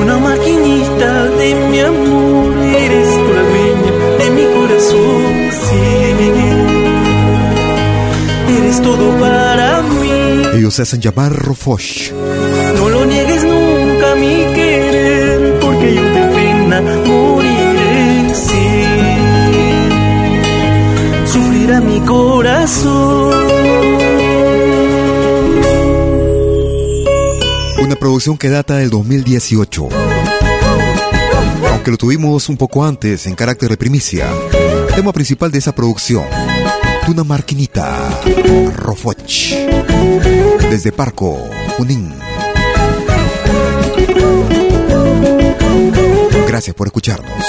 Una 0.00 0.16
maquinita 0.18 1.24
de 1.24 1.54
mi 1.70 1.80
amor, 1.80 2.56
eres 2.56 3.08
tú 3.08 3.32
la 3.34 3.42
dueña 3.42 3.92
de 4.18 4.30
mi 4.30 4.44
corazón, 4.54 5.50
sí. 5.50 5.98
Eres 8.58 8.80
todo 8.80 9.18
para 9.18 9.82
mí, 9.82 10.58
Ellos 10.58 10.72
se 10.72 10.82
hacen 10.82 11.00
llamar 11.00 11.32
Rofosh. 11.32 12.12
no 12.76 12.88
lo 12.88 13.04
niegues 13.06 13.42
nunca 13.42 14.14
mi 14.14 14.47
corazón. 22.08 23.46
Una 27.80 27.96
producción 27.96 28.38
que 28.38 28.48
data 28.48 28.76
del 28.76 28.88
2018. 28.88 29.88
Aunque 31.70 31.90
lo 31.90 31.96
tuvimos 31.98 32.48
un 32.48 32.56
poco 32.56 32.84
antes 32.84 33.26
en 33.26 33.34
carácter 33.34 33.68
de 33.68 33.76
primicia. 33.76 34.26
Tema 34.96 35.12
principal 35.12 35.50
de 35.50 35.58
esa 35.58 35.74
producción. 35.74 36.24
Tuna 37.04 37.24
Marquinita. 37.24 38.22
Rofoch. 38.74 39.52
Desde 40.70 40.92
Parco, 40.92 41.50
Junín. 41.76 42.14
Gracias 46.46 46.74
por 46.74 46.86
escucharnos. 46.86 47.44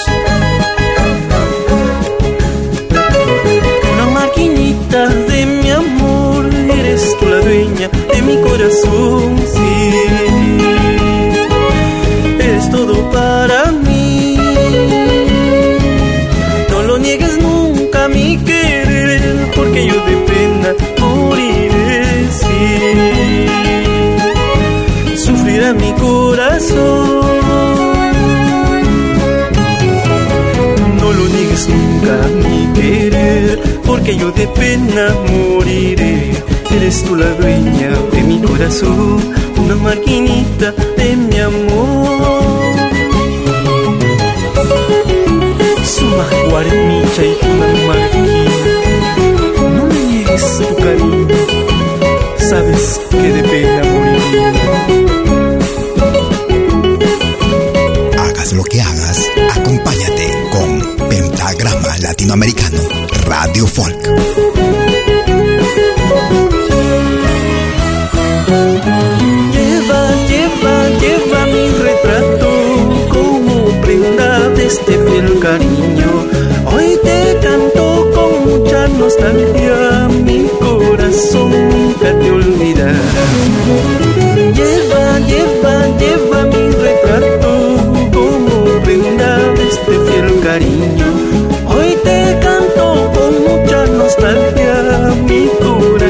De 4.39 5.45
mi 5.45 5.69
amor, 5.69 6.49
eres 6.53 7.15
tú 7.19 7.25
la 7.27 7.39
dueña 7.39 7.89
de 7.89 8.21
mi 8.21 8.37
corazón, 8.41 9.37
sí. 9.53 9.93
Eres 12.39 12.69
todo 12.71 13.09
para 13.11 13.71
mí. 13.71 14.37
No 16.69 16.83
lo 16.83 16.97
niegues 16.97 17.37
nunca 17.37 18.07
mi 18.07 18.37
querer, 18.37 19.51
porque 19.55 19.85
yo 19.85 19.93
de 20.05 20.15
pena 20.29 20.73
moriré, 20.99 22.03
sí. 22.39 22.57
Sufrirá 25.17 25.73
mi 25.73 25.91
corazón. 25.93 27.18
Porque 34.09 34.17
yo 34.17 34.31
de 34.31 34.47
pena 34.47 35.15
moriré. 35.31 36.31
Eres 36.71 37.03
tú 37.03 37.15
la 37.15 37.29
dueña 37.33 37.89
de 38.11 38.23
mi 38.23 38.41
corazón, 38.41 39.19
una 39.57 39.75
maquinita 39.75 40.71
de 40.97 41.15
mi 41.15 41.37
amor. 41.37 42.69
Suma 45.83 46.25
guarnicha 46.49 47.23
y 47.23 47.37
una 47.51 47.67
marquina, 47.87 48.73
no 49.75 49.85
me 49.85 49.99
niegues 50.05 50.57
tu 50.57 50.75
cariño, 50.75 51.27
sabes 52.49 53.01
que 53.09 53.17
de 53.17 53.43
pena 53.43 53.81
moriré. 53.93 54.39
Hagas 58.17 58.53
lo 58.53 58.63
que 58.63 58.81
hagas, 58.81 59.19
acompáñate 59.55 60.27
con 60.51 61.09
Pentagrama 61.09 61.97
Latinoamericano, 62.01 62.79
Radio 63.29 63.67
Folk. 63.67 64.01
Lleva, 69.53 70.01
lleva, 70.31 70.75
lleva 71.03 71.45
mi 71.45 71.65
retrato 71.87 72.49
como 73.13 73.81
prenda 73.81 74.49
de 74.49 74.65
este 74.65 74.93
fiel 74.93 75.39
cariño. 75.39 76.11
Hoy 76.73 76.97
te 77.03 77.37
canto 77.43 78.09
con 78.15 78.31
mucha 78.49 78.87
nostalgia, 78.87 80.07
mi 80.25 80.47
corazón 80.59 81.51
nunca 81.69 82.09
te 82.19 82.31
olvidará. 82.31 83.05
Lleva, 84.57 85.19
lleva, 85.29 85.75
lleva 86.01 86.39
mi 86.45 86.71
retrato 86.71 87.51
como 88.11 88.81
prenda 88.83 89.37
de 89.37 89.67
este 89.67 89.91
fiel 89.91 90.39
cariño. 90.41 91.08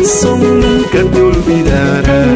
corazón 0.10 0.60
nunca 0.60 1.04
te 1.04 1.22
olvidará. 1.22 2.29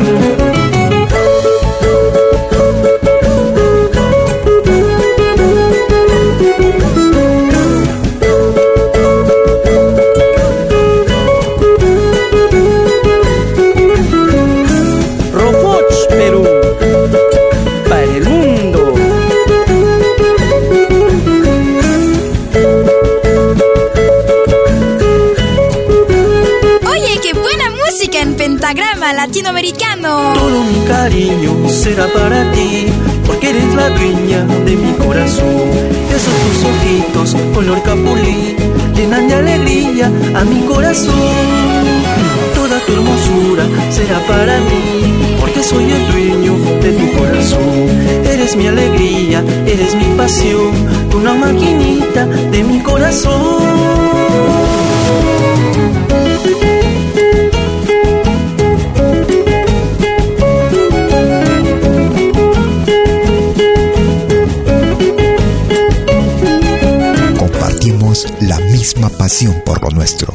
Lo 69.84 69.90
nuestro. 69.90 70.34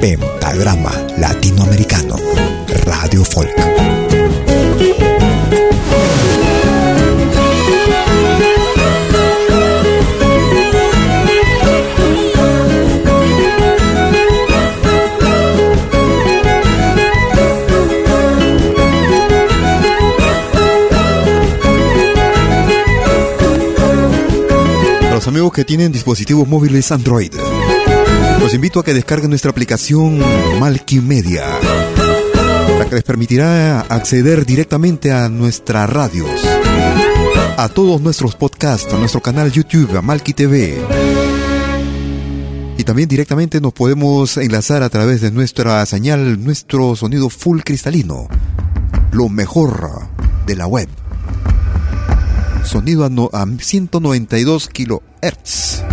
Pentagrama 0.00 0.92
Latinoamericano, 1.18 2.16
Radio 2.84 3.24
Folk. 3.24 3.50
amigos 25.26 25.52
que 25.52 25.64
tienen 25.64 25.92
dispositivos 25.92 26.48
móviles 26.48 26.90
Android. 26.90 27.32
Los 28.42 28.54
invito 28.54 28.80
a 28.80 28.84
que 28.84 28.92
descarguen 28.92 29.30
nuestra 29.30 29.50
aplicación 29.50 30.18
Media, 31.02 31.46
la 32.78 32.86
que 32.88 32.96
les 32.96 33.04
permitirá 33.04 33.80
acceder 33.82 34.44
directamente 34.44 35.12
a 35.12 35.28
nuestras 35.28 35.88
radios, 35.88 36.28
a 37.56 37.68
todos 37.68 38.00
nuestros 38.00 38.34
podcasts, 38.34 38.92
a 38.92 38.98
nuestro 38.98 39.22
canal 39.22 39.52
YouTube, 39.52 39.96
a 39.96 40.02
Malki 40.02 40.32
TV. 40.32 40.76
Y 42.76 42.84
también 42.84 43.08
directamente 43.08 43.60
nos 43.60 43.72
podemos 43.72 44.36
enlazar 44.36 44.82
a 44.82 44.88
través 44.88 45.20
de 45.20 45.30
nuestra 45.30 45.86
señal, 45.86 46.42
nuestro 46.44 46.96
sonido 46.96 47.30
full 47.30 47.60
cristalino, 47.60 48.26
lo 49.12 49.28
mejor 49.28 50.08
de 50.46 50.56
la 50.56 50.66
web 50.66 50.88
sonido 52.64 53.04
a, 53.04 53.42
a 53.42 53.46
192 53.46 54.68
kHz. 54.68 55.91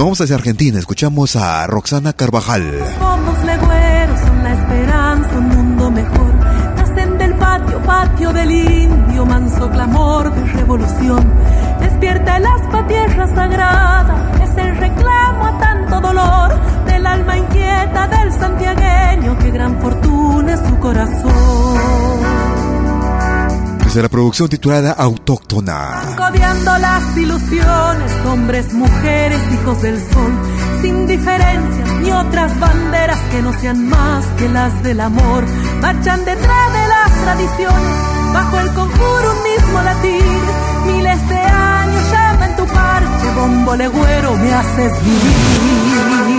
Nos 0.00 0.06
vamos 0.06 0.20
hacia 0.22 0.36
Argentina, 0.36 0.78
escuchamos 0.78 1.36
a 1.36 1.66
Roxana 1.66 2.14
Carvajal. 2.14 2.62
Somos 2.98 3.44
legüeros, 3.44 4.20
son 4.20 4.42
la 4.42 4.54
esperanza, 4.54 5.36
un 5.36 5.48
mundo 5.48 5.90
mejor. 5.90 6.34
Nacen 6.76 7.18
del 7.18 7.34
patio, 7.34 7.82
patio 7.82 8.32
del 8.32 8.50
indio, 8.50 9.26
manso 9.26 9.70
clamor 9.70 10.34
de 10.34 10.42
revolución. 10.54 11.30
Despierta 11.80 12.38
el 12.38 12.46
aspa, 12.46 12.86
tierra 12.86 13.26
sagrada, 13.26 14.32
es 14.42 14.56
el 14.56 14.74
reclamo 14.78 15.44
a 15.44 15.58
tanto 15.58 16.00
dolor 16.00 16.84
del 16.86 17.06
alma 17.06 17.36
inquieta 17.36 18.08
del 18.08 18.32
santiagueño, 18.32 19.38
que 19.38 19.50
gran 19.50 19.82
fortuna 19.82 20.54
es 20.54 20.60
su 20.60 20.78
corazón 20.78 22.69
de 23.94 24.02
la 24.02 24.08
producción 24.08 24.48
titulada 24.48 24.92
Autóctona. 24.92 26.14
Codiando 26.16 26.78
las 26.78 27.16
ilusiones, 27.16 28.12
hombres, 28.26 28.72
mujeres, 28.72 29.40
hijos 29.52 29.82
del 29.82 29.98
sol, 29.98 30.32
sin 30.80 31.06
diferencias 31.08 31.88
ni 32.00 32.12
otras 32.12 32.58
banderas 32.60 33.18
que 33.30 33.42
no 33.42 33.52
sean 33.60 33.88
más 33.88 34.24
que 34.38 34.48
las 34.48 34.82
del 34.84 35.00
amor. 35.00 35.44
Marchan 35.80 36.24
detrás 36.24 36.72
de 36.72 36.88
las 36.88 37.22
tradiciones, 37.22 37.96
bajo 38.32 38.60
el 38.60 38.68
conjuro 38.74 39.34
mismo 39.42 39.82
latir. 39.82 40.24
Miles 40.86 41.28
de 41.28 41.38
años 41.38 42.10
llama 42.12 42.46
en 42.46 42.56
tu 42.56 42.66
parche, 42.66 43.30
bombo 43.34 43.76
legüero, 43.76 44.36
me 44.36 44.54
haces 44.54 45.04
vivir. 45.04 46.29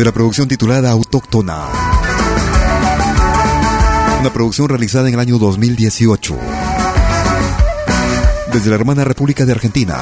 Desde 0.00 0.08
la 0.08 0.14
producción 0.14 0.48
titulada 0.48 0.90
Autóctona. 0.92 1.68
Una 4.18 4.32
producción 4.32 4.70
realizada 4.70 5.08
en 5.08 5.12
el 5.12 5.20
año 5.20 5.36
2018. 5.36 6.38
Desde 8.50 8.70
la 8.70 8.76
hermana 8.76 9.04
República 9.04 9.44
de 9.44 9.52
Argentina, 9.52 9.98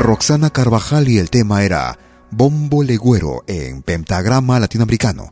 Roxana 0.00 0.48
Carvajal 0.48 1.10
y 1.10 1.18
el 1.18 1.28
tema 1.28 1.62
era 1.62 1.98
Bombo 2.30 2.82
Legüero 2.82 3.44
en 3.48 3.82
pentagrama 3.82 4.58
latinoamericano, 4.58 5.30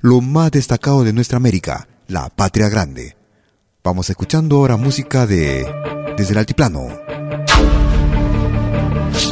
lo 0.00 0.20
más 0.20 0.50
destacado 0.50 1.04
de 1.04 1.12
nuestra 1.12 1.36
América, 1.36 1.86
la 2.08 2.30
patria 2.30 2.68
grande. 2.68 3.16
Vamos 3.84 4.10
escuchando 4.10 4.56
ahora 4.56 4.76
música 4.76 5.28
de 5.28 5.72
Desde 6.16 6.32
el 6.32 6.38
Altiplano. 6.38 6.88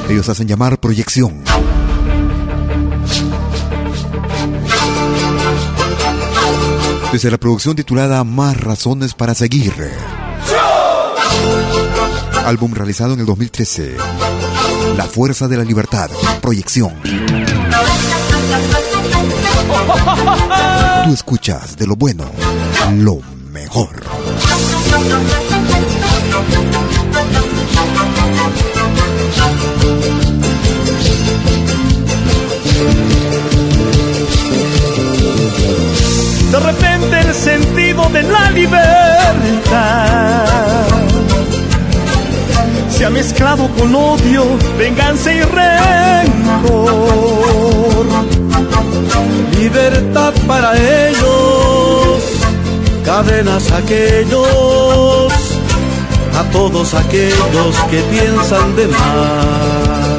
Ellos 0.09 0.28
hacen 0.28 0.46
llamar 0.46 0.78
proyección. 0.78 1.42
Desde 7.13 7.31
la 7.31 7.39
producción 7.39 7.75
titulada 7.75 8.23
Más 8.25 8.59
razones 8.59 9.15
para 9.15 9.35
seguir. 9.35 9.73
Álbum 12.45 12.75
realizado 12.75 13.15
en 13.15 13.21
el 13.21 13.27
2013. 13.27 13.97
La 14.97 15.05
fuerza 15.05 15.49
de 15.49 15.57
la 15.57 15.65
libertad. 15.65 16.11
Proyección. 16.41 16.95
Tú 21.05 21.13
escuchas 21.13 21.77
de 21.77 21.87
lo 21.87 21.97
bueno, 21.97 22.25
lo 22.97 23.21
mejor. 23.53 24.03
De 36.51 36.61
repente 36.61 37.20
el 37.20 37.34
sentido 37.34 38.09
de 38.11 38.22
la 38.22 38.51
libertad 38.51 40.09
se 42.99 43.05
ha 43.05 43.11
mezclado 43.11 43.68
con 43.78 43.94
odio, 43.94 44.44
venganza 44.76 45.32
y 45.32 45.40
rencor. 45.40 46.78
Libertad 49.57 50.34
para 50.49 50.72
ellos, 50.76 52.22
cadenas 53.05 53.70
aquellos, 53.70 55.32
a 56.36 56.42
todos 56.51 56.94
aquellos 56.94 57.76
que 57.88 58.01
piensan 58.11 58.74
de 58.74 58.88
más. 58.88 60.18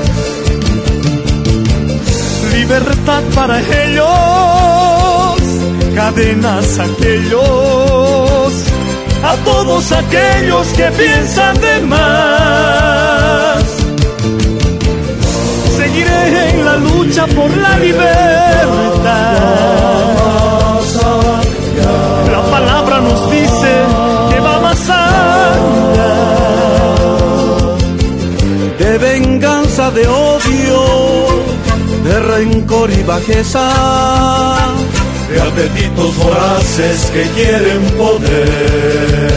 Libertad 2.53 3.23
para 3.36 3.59
ellos, 3.59 4.49
cadenas 5.96 6.80
aquellos, 6.80 8.54
a 9.24 9.36
todos 9.44 9.92
aquellos 9.92 10.68
que 10.70 10.92
piensan 10.92 11.60
de 11.60 11.82
más. 11.82 13.64
Seguiré 15.78 16.50
en 16.52 16.66
la 16.66 16.76
lucha 16.78 17.28
por 17.28 17.56
la 17.58 17.78
libertad. 17.80 19.40
La 22.32 22.42
palabra 22.52 23.02
nos 23.02 23.32
dice 23.32 23.72
que 24.30 24.40
va 24.40 24.60
más 24.60 24.90
allá. 24.90 25.70
de 28.80 28.98
venganza, 28.98 29.92
de 29.92 30.08
odio, 30.08 30.84
de 32.04 32.20
rencor 32.20 32.90
y 32.92 33.04
bajeza, 33.04 33.70
de 35.32 35.41
apetitos 35.41 36.15
voraces 36.17 37.11
que 37.13 37.23
quieren 37.36 37.82
poder, 37.97 39.30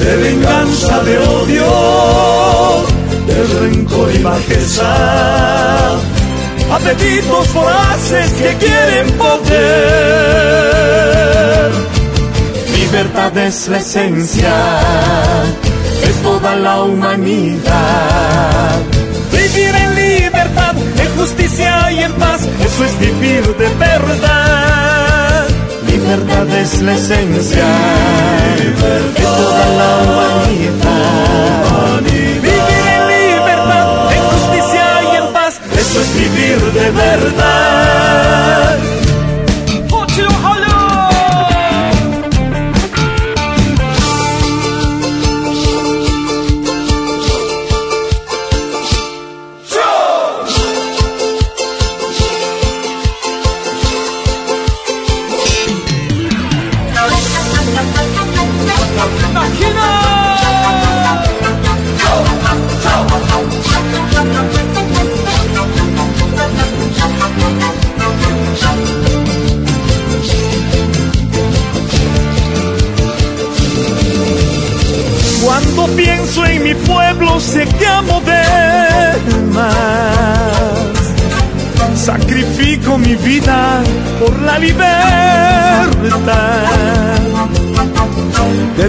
de 0.00 0.16
venganza, 0.16 1.02
de 1.02 1.18
odio, 1.18 2.84
de 3.26 3.42
rencor 3.60 4.14
y 4.14 4.18
bajeza, 4.22 5.96
apetitos 6.70 7.52
voraces 7.52 8.30
que 8.32 8.54
quieren 8.56 9.10
poder. 9.12 10.44
Libertad 12.78 13.36
es 13.38 13.68
la 13.68 13.78
esencia 13.78 14.54
de 16.00 16.12
toda 16.22 16.54
la 16.56 16.82
humanidad. 16.82 18.80
Vivir 19.32 19.74
en 19.74 19.93
justicia 21.24 21.72
y 21.90 21.98
en 22.02 22.12
paz, 22.12 22.42
eso 22.66 22.84
es 22.84 22.98
vivir 22.98 23.42
de 23.56 23.68
verdad. 23.86 25.46
Libertad 25.88 26.48
es 26.58 26.82
la 26.82 26.94
esencia 26.94 27.64
de 28.58 28.68
toda 29.22 29.64
la 29.80 29.88
humanidad. 30.02 32.02
Vivir 32.02 32.84
en 32.96 33.02
libertad, 33.16 33.86
en 34.16 34.22
justicia 34.34 34.86
y 35.12 35.14
en 35.16 35.26
paz, 35.32 35.52
eso 35.82 35.96
es 36.02 36.08
vivir 36.14 36.58
de 36.78 36.88
verdad. 36.90 38.78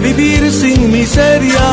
Vivir 0.06 0.52
sin 0.52 0.92
miseria, 0.92 1.66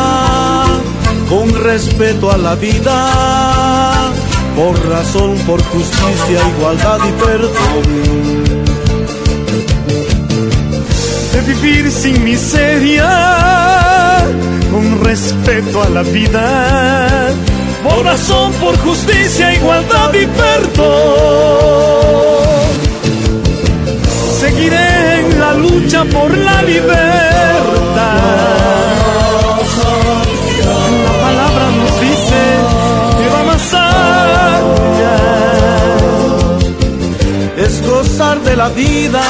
con 1.30 1.54
respeto 1.64 2.32
a 2.32 2.38
la 2.38 2.56
vida, 2.56 4.12
por 4.56 4.74
razón, 4.90 5.38
por 5.46 5.62
justicia, 5.64 6.40
igualdad 6.58 7.00
y 7.10 7.12
perdón. 7.24 7.84
de 11.34 11.42
vivir 11.54 11.92
sin 11.92 12.24
miseria, 12.24 13.12
con 14.72 15.04
respeto 15.04 15.84
a 15.84 15.90
la 15.90 16.04
vida, 16.04 17.30
por 17.84 18.04
razón, 18.04 18.52
por 18.54 18.76
justicia, 18.80 19.54
igualdad 19.54 20.12
y 20.14 20.26
perdón. 20.26 21.74
Seguiré 24.54 25.20
en 25.20 25.40
la 25.40 25.54
lucha 25.56 26.04
por 26.06 26.38
la 26.38 26.62
libertad. 26.62 26.94
La 31.08 31.14
palabra 31.26 31.66
nos 31.80 31.94
dice 32.02 32.42
que 33.18 33.28
va 33.34 33.44
más 33.44 33.74
allá. 33.74 35.16
Es 37.58 37.82
gozar 37.88 38.40
de 38.42 38.56
la 38.56 38.70
vida, 38.70 39.24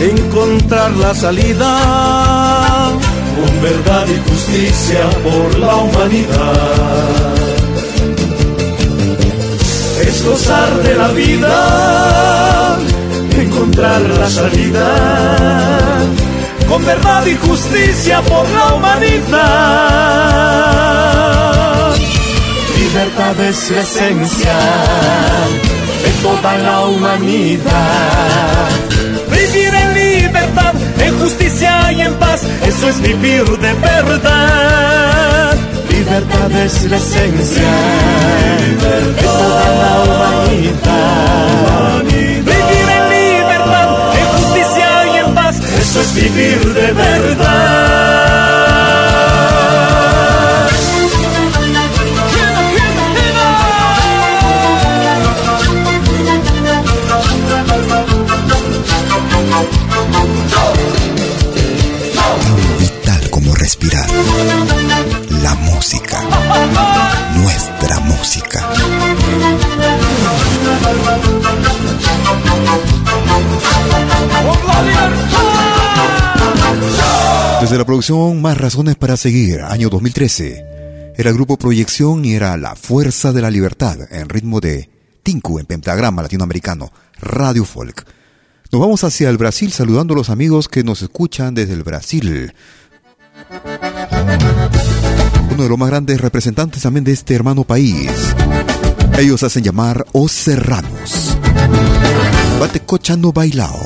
encontrar 0.00 0.90
la 0.96 1.14
salida, 1.14 2.90
con 3.36 3.62
verdad 3.62 4.06
y 4.08 4.18
justicia 4.28 5.08
por 5.22 5.58
la 5.58 5.76
humanidad. 5.76 6.98
Es 10.02 10.24
gozar 10.24 10.82
de 10.82 10.94
la 10.96 11.08
vida, 11.08 12.78
encontrar 13.42 14.00
la 14.02 14.28
salida, 14.28 14.86
con 16.68 16.84
verdad 16.84 17.24
y 17.26 17.36
justicia 17.36 18.20
por 18.22 18.48
la 18.50 18.74
humanidad. 18.74 19.28
Libertad 22.76 23.40
es 23.40 23.70
la 23.70 23.80
esencia 23.82 24.58
de 26.02 26.10
toda 26.22 26.58
la 26.58 26.86
humanidad. 26.86 28.68
Vivir 29.30 29.72
en 29.74 29.94
libertad, 29.94 30.74
en 30.98 31.18
justicia 31.18 31.92
y 31.92 32.00
en 32.02 32.14
paz, 32.14 32.42
eso 32.66 32.88
es 32.88 33.00
vivir 33.00 33.44
de 33.44 33.74
verdad. 33.74 35.54
Libertad 35.90 36.52
es 36.64 36.84
la 36.90 36.96
esencia 36.96 37.70
de 38.84 39.22
toda 39.22 39.64
la 39.82 39.92
humanidad. 40.04 41.67
Vivir 46.20 46.74
de 46.74 46.92
verdad. 46.92 48.17
Desde 77.68 77.80
la 77.80 77.84
producción 77.84 78.40
Más 78.40 78.56
Razones 78.56 78.96
para 78.96 79.18
Seguir, 79.18 79.60
año 79.60 79.90
2013, 79.90 81.12
era 81.18 81.28
el 81.28 81.36
grupo 81.36 81.58
Proyección 81.58 82.24
y 82.24 82.32
era 82.32 82.56
La 82.56 82.74
Fuerza 82.74 83.30
de 83.30 83.42
la 83.42 83.50
Libertad, 83.50 84.10
en 84.10 84.30
ritmo 84.30 84.58
de 84.58 84.88
Tinku 85.22 85.58
en 85.58 85.66
pentagrama 85.66 86.22
latinoamericano, 86.22 86.90
Radio 87.20 87.66
Folk. 87.66 88.06
Nos 88.72 88.80
vamos 88.80 89.04
hacia 89.04 89.28
el 89.28 89.36
Brasil 89.36 89.70
saludando 89.70 90.14
a 90.14 90.16
los 90.16 90.30
amigos 90.30 90.66
que 90.66 90.82
nos 90.82 91.02
escuchan 91.02 91.54
desde 91.54 91.74
el 91.74 91.82
Brasil. 91.82 92.54
Uno 95.52 95.62
de 95.62 95.68
los 95.68 95.78
más 95.78 95.90
grandes 95.90 96.22
representantes 96.22 96.80
también 96.80 97.04
de 97.04 97.12
este 97.12 97.34
hermano 97.34 97.64
país. 97.64 98.10
Ellos 99.18 99.42
hacen 99.42 99.62
llamar 99.62 100.06
Os 100.12 100.32
Serranos. 100.32 101.36
Bate 102.58 102.80
cochando 102.80 103.30
bailao. 103.30 103.78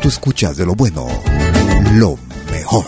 Tu 0.00 0.08
escuchas 0.08 0.56
de 0.56 0.64
lo 0.64 0.74
bueno, 0.74 1.06
lo 1.94 2.16
mejor. 2.50 2.86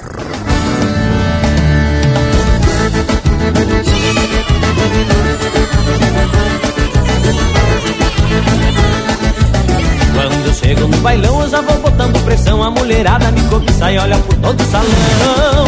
Quando 10.14 10.54
chego 10.54 10.88
no 10.88 10.96
bailão 10.98 11.42
eu 11.42 11.48
já 11.50 11.60
vou 11.60 11.78
botando 11.80 12.24
pressão. 12.24 12.62
A 12.62 12.70
mulherada 12.70 13.30
me 13.30 13.42
cobiça 13.42 13.92
e 13.92 13.98
olha 13.98 14.18
por 14.18 14.34
todo 14.36 14.60
o 14.60 14.70
salão. 14.70 15.66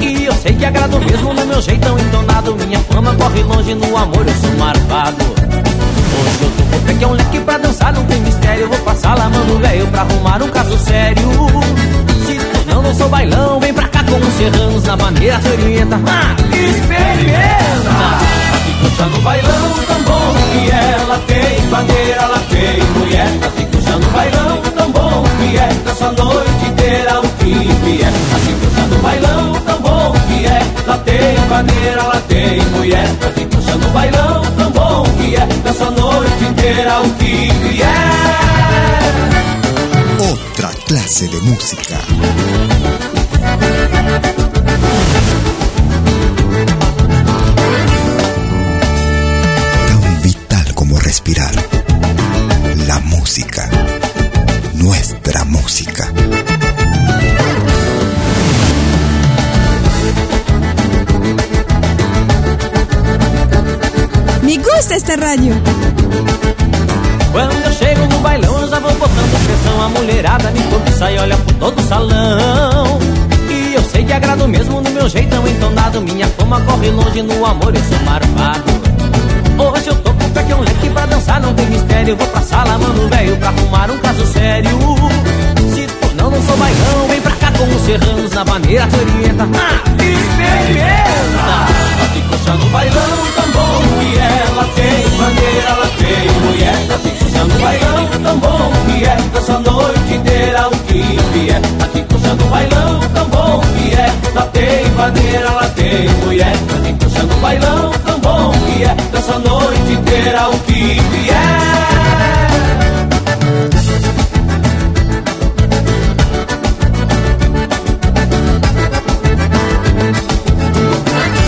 E 0.00 0.24
eu 0.26 0.34
sei 0.34 0.54
que 0.54 0.66
agrado 0.66 1.00
mesmo 1.00 1.32
no 1.32 1.46
meu 1.46 1.62
jeitão. 1.62 1.98
Entonado 1.98 2.54
Minha 2.56 2.78
fama 2.80 3.14
corre 3.14 3.42
longe 3.42 3.74
no 3.74 3.96
amor, 3.96 4.26
eu 4.26 4.34
sou 4.34 4.58
marvado 4.58 5.24
Hoje 5.24 6.42
eu 6.42 6.50
é 7.04 7.06
um 7.06 7.12
leque 7.12 7.40
pra 7.40 7.58
dançar, 7.58 7.92
não 7.92 8.04
tem 8.06 8.20
mistério. 8.20 8.68
Vou 8.68 8.78
passar 8.78 9.16
lá, 9.16 9.28
mano, 9.28 9.58
velho, 9.58 9.86
pra 9.88 10.00
arrumar 10.00 10.42
um 10.42 10.48
caso 10.48 10.76
sério. 10.78 11.28
Se 12.26 12.34
tu 12.34 12.70
não, 12.70 12.82
não 12.82 12.94
sou 12.94 13.08
bailão, 13.08 13.60
vem 13.60 13.72
pra 13.74 13.86
cá 13.88 14.02
com 14.02 14.16
os 14.16 14.34
serranos 14.34 14.84
Na 14.84 14.96
maneira 14.96 15.38
orienta, 15.52 16.00
ah, 16.06 16.34
experimenta 16.56 17.84
Fica 18.80 19.04
no 19.04 19.20
bailão 19.20 19.74
tão 19.86 20.02
bom 20.02 20.34
que 20.52 20.70
ela 20.70 21.18
tem 21.26 21.68
bandeira, 21.68 22.22
ela 22.22 22.38
tem 22.50 22.82
mulher. 22.98 23.28
Tá 23.40 23.50
fica 23.50 23.98
no 23.98 24.10
bailão 24.10 24.62
tão 24.76 24.90
bom 24.90 25.24
que 25.38 25.58
é. 25.58 25.68
Essa 25.90 26.12
noite 26.12 26.64
inteira 26.66 27.20
o 27.20 27.28
que 27.28 27.54
vier. 27.84 28.12
Tá 28.30 28.36
fica 28.38 28.86
no 28.86 29.02
bailão 29.02 29.52
tão 29.66 29.80
bom 29.80 30.12
que 30.28 30.46
é. 30.46 30.62
Ela 30.86 30.98
tem 30.98 31.48
bandeira, 31.48 32.00
ela 32.00 32.22
tem 32.28 32.60
mulher. 32.76 33.08
Tá 33.20 33.28
fica 33.28 33.76
no 33.76 33.88
bailão 33.90 34.42
tão 34.56 34.63
bom 34.74 35.04
que 35.16 35.36
é 35.36 35.48
essa 35.70 35.90
noite 35.90 36.44
inteira 36.44 37.00
o 37.00 37.10
que 37.14 37.50
vier. 37.62 37.90
Otra 40.32 40.68
clase 40.86 41.28
de 41.28 41.40
música. 41.40 41.98
respirar. 51.14 51.54
La 52.88 52.98
música. 53.00 53.73
Radio. 65.02 65.52
Quando 67.32 67.52
eu 67.64 67.72
chego 67.72 68.06
no 68.06 68.18
bailão, 68.20 68.60
eu 68.60 68.68
já 68.68 68.78
vou 68.78 68.92
botando 68.92 69.44
pressão. 69.44 69.82
A 69.82 69.88
mulherada 69.88 70.50
me 70.52 70.62
cobiça 70.62 71.10
e 71.10 71.18
olha 71.18 71.36
por 71.36 71.54
todo 71.54 71.78
o 71.80 71.82
salão. 71.82 73.00
E 73.50 73.74
eu 73.74 73.82
sei 73.82 74.04
que 74.04 74.12
agrado 74.12 74.46
mesmo 74.46 74.80
no 74.80 74.90
meu 74.90 75.08
jeitão 75.08 75.46
entonado. 75.48 76.00
Minha 76.00 76.28
fama 76.28 76.60
corre 76.60 76.90
longe 76.90 77.22
no 77.22 77.44
amor, 77.44 77.74
eu 77.74 77.82
sou 77.82 77.98
marvado. 78.04 78.64
Hoje 79.58 79.88
eu 79.88 79.96
tô 79.96 80.14
com 80.14 80.24
o 80.24 80.30
pé 80.30 80.42
que 80.44 80.52
é 80.52 80.56
um 80.56 80.60
leque 80.60 80.90
pra 80.90 81.06
dançar, 81.06 81.40
não 81.40 81.52
tem 81.54 81.66
mistério. 81.66 82.16
Vou 82.16 82.26
pra 82.28 82.42
sala, 82.42 82.78
mano, 82.78 83.08
velho, 83.08 83.36
pra 83.36 83.48
arrumar 83.48 83.90
um 83.90 83.98
caso 83.98 84.26
sério. 84.32 84.70
Se 85.74 85.86
tu 85.86 86.14
não, 86.14 86.30
não 86.30 86.40
sou 86.40 86.56
bailão, 86.56 87.08
vem 87.08 87.20
pra 87.20 87.33
com 87.56 87.64
os 87.64 87.82
serranos 87.82 88.30
na 88.32 88.44
maneira 88.44 88.86
que 88.86 88.96
orienta. 88.96 89.44
Ah, 89.54 89.82
experimenta! 90.02 91.44
Tá 91.98 92.06
ficando 92.12 92.66
bailão 92.70 93.16
tão 93.34 93.50
bom 93.52 93.82
que 94.00 94.18
ela 94.18 94.64
tem 94.74 95.18
bandeira, 95.18 95.68
ela 95.68 95.88
tem 95.98 96.30
mulher. 96.40 96.86
Tá 96.88 96.98
ficando 96.98 97.60
bailão 97.60 98.06
tão 98.22 98.38
bom 98.38 98.72
que 98.86 99.04
é 99.04 99.16
essa 99.38 99.58
noite 99.60 100.14
inteira 100.14 100.68
o 100.68 100.70
que 100.70 101.02
vier. 101.32 101.60
Tá 101.78 101.86
ficando 101.86 102.44
bailão 102.50 103.00
tão 103.14 103.28
bom 103.28 103.60
que 103.60 103.94
é. 103.94 104.12
Ela 104.30 104.46
tem 104.46 104.88
bandeira, 104.90 105.46
ela 105.46 105.68
tem 105.70 106.08
mulher. 106.24 106.52
Tá 106.52 106.76
ficando 106.84 107.40
bailão 107.40 107.90
tão 108.04 108.18
bom 108.20 108.52
que 108.52 108.84
é 108.84 108.94
dessa 109.12 109.38
noite 109.38 109.92
inteira 109.92 110.48
o 110.48 110.58
que 110.60 111.00
vier. 111.00 112.83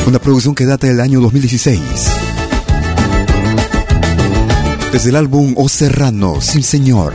Una 0.07 0.21
producción 0.21 0.55
que 0.55 0.65
data 0.65 0.87
del 0.87 1.01
año 1.01 1.21
2016. 1.21 1.81
Desde 4.93 5.11
el 5.11 5.17
álbum 5.17 5.55
O 5.57 5.69
Serrano, 5.69 6.41
Sin 6.41 6.63
Señor. 6.63 7.13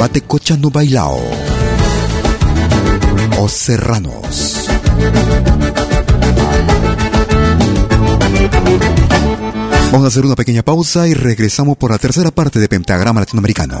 Bate 0.00 0.22
Cocha 0.22 0.56
no 0.56 0.70
Bailao. 0.70 1.20
O 3.38 3.48
Serranos. 3.48 4.70
Vamos 9.92 10.04
a 10.04 10.08
hacer 10.08 10.24
una 10.24 10.36
pequeña 10.36 10.62
pausa 10.62 11.08
y 11.08 11.14
regresamos 11.14 11.76
por 11.76 11.90
la 11.90 11.98
tercera 11.98 12.30
parte 12.30 12.58
de 12.58 12.68
Pentagrama 12.68 13.20
Latinoamericano. 13.20 13.80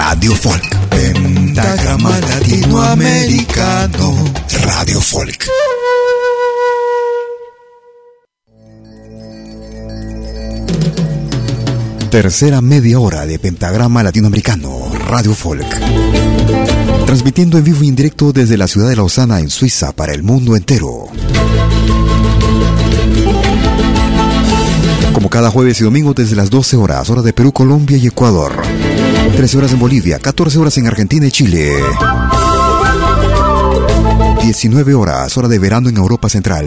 Radio 0.00 0.32
Folk. 0.32 0.76
Pentagrama 0.90 2.20
Latinoamericano 2.20 4.14
Radio 4.62 5.00
Folk. 5.00 5.48
Tercera 12.10 12.60
media 12.60 13.00
hora 13.00 13.26
de 13.26 13.40
Pentagrama 13.40 14.04
Latinoamericano 14.04 14.88
Radio 15.08 15.34
Folk. 15.34 15.66
Transmitiendo 17.04 17.58
en 17.58 17.64
vivo 17.64 17.82
e 17.82 17.86
indirecto 17.86 18.32
desde 18.32 18.56
la 18.56 18.68
ciudad 18.68 18.88
de 18.88 18.94
Lausana 18.94 19.40
en 19.40 19.50
Suiza 19.50 19.90
para 19.90 20.14
el 20.14 20.22
mundo 20.22 20.54
entero. 20.54 21.06
Como 25.12 25.28
cada 25.28 25.50
jueves 25.50 25.80
y 25.80 25.84
domingo 25.84 26.14
desde 26.14 26.36
las 26.36 26.50
12 26.50 26.76
horas, 26.76 27.10
hora 27.10 27.22
de 27.22 27.32
Perú, 27.32 27.52
Colombia 27.52 27.96
y 27.96 28.06
Ecuador. 28.06 28.62
13 29.36 29.58
horas 29.58 29.72
en 29.72 29.78
Bolivia, 29.78 30.18
14 30.18 30.58
horas 30.58 30.76
en 30.78 30.86
Argentina 30.86 31.26
y 31.26 31.30
Chile. 31.30 31.72
19 34.42 34.94
horas, 34.94 35.36
hora 35.36 35.48
de 35.48 35.58
verano 35.58 35.88
en 35.88 35.96
Europa 35.96 36.28
Central. 36.28 36.66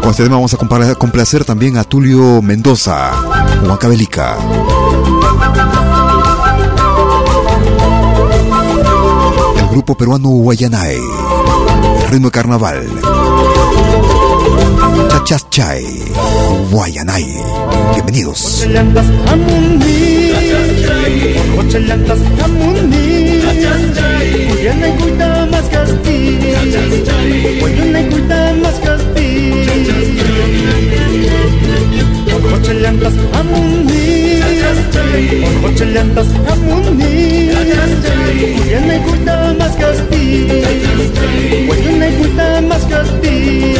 Con 0.00 0.10
este 0.10 0.22
tema 0.24 0.36
vamos 0.36 0.54
a 0.54 0.94
complacer 0.96 1.44
también 1.44 1.76
a 1.76 1.84
Tulio 1.84 2.42
Mendoza, 2.42 3.12
Huancabelica. 3.64 4.36
Grupo 9.70 9.94
peruano 9.94 10.28
Guayanay, 10.28 10.98
ritmo 12.10 12.28
de 12.28 12.32
carnaval. 12.32 12.78
Chachas 15.10 15.48
Chay, 15.50 15.84
Guayanay. 16.70 17.26
Bienvenidos. 17.94 18.66
Amundi, 19.26 20.32
amundi, 22.42 22.90
amundi, 22.90 23.40
más 39.60 39.76
casti, 39.76 40.46
Juliana 41.68 42.08
y 42.08 42.12
cuita 42.14 42.60
más 42.62 42.84
casti. 42.86 43.79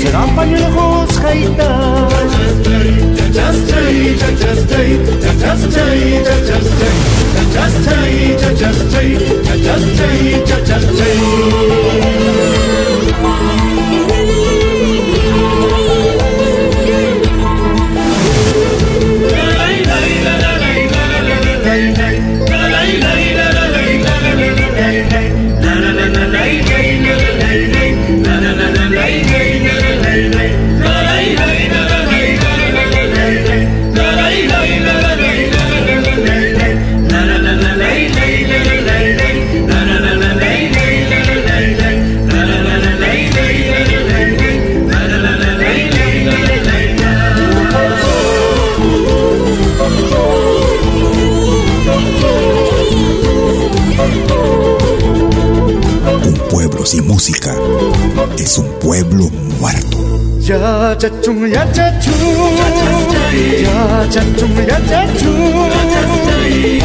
serán 0.00 0.34
pañuelos 0.34 1.18
jaitas. 1.20 2.12
Just 10.66 12.15
Ya 60.46 60.94
chachum 60.94 61.42
ya 61.52 61.66
chachum 61.74 62.54
Ya 63.66 64.06
chachum 64.14 64.52
ya 64.68 64.78
chachum 64.86 65.70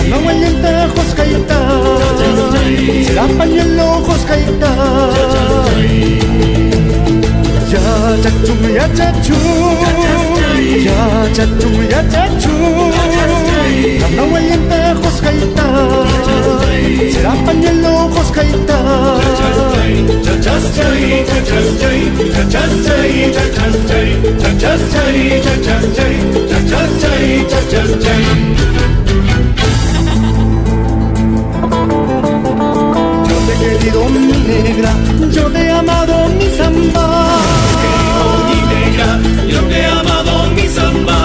Anahuayenta 0.01 0.85
ojos 0.89 1.13
caita 1.15 1.59
Será 3.05 3.25
pañuelo 3.37 3.85
ojos 4.01 4.21
caita 4.25 4.71
Ya 7.71 7.85
chachum 8.23 8.61
ya 8.75 8.85
chachum 8.97 9.77
Ya 10.87 11.01
chachum 11.35 11.75
ya 11.85 12.01
chachum 12.09 12.91
Anahuayenta 14.09 14.77
ojos 14.97 15.21
caita 15.21 16.10
Será 17.09 17.33
pañuelo 17.45 18.05
ojos 18.05 18.31
caita 18.31 18.77
Yo 33.27 33.37
te 33.45 33.53
he 33.53 33.57
querido 33.59 34.05
mi 34.09 34.31
negra, 34.47 34.93
yo 35.31 35.43
te 35.51 35.59
he 35.59 35.71
amado 35.71 36.27
mi 36.37 36.45
samba. 36.57 37.05
Mi 38.47 38.57
negra, 38.75 39.19
yo 39.47 39.61
te 39.61 39.79
he 39.79 39.85
amado 39.85 40.47
mi 40.55 40.67
samba. 40.67 41.17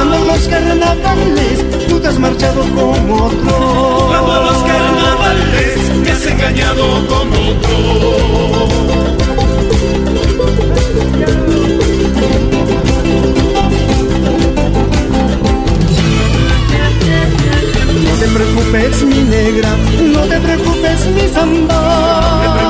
En 0.00 0.26
los 0.26 0.48
carnavales, 0.48 1.70
te 1.70 1.89
has 2.10 2.18
marchado 2.18 2.62
con 2.62 3.10
otro. 3.10 3.52
Jugando 4.00 4.40
en 4.40 4.46
los 4.46 4.62
carnavales, 4.64 5.78
me 6.02 6.10
has 6.10 6.26
engañado 6.26 6.84
con 7.06 7.28
otro. 7.32 7.76
No 18.04 18.12
te 18.20 18.26
preocupes 18.28 19.02
mi 19.04 19.22
negra, 19.22 19.68
no 20.14 20.20
te 20.22 20.40
preocupes 20.40 21.06
mi 21.14 21.28
samba. 21.28 22.69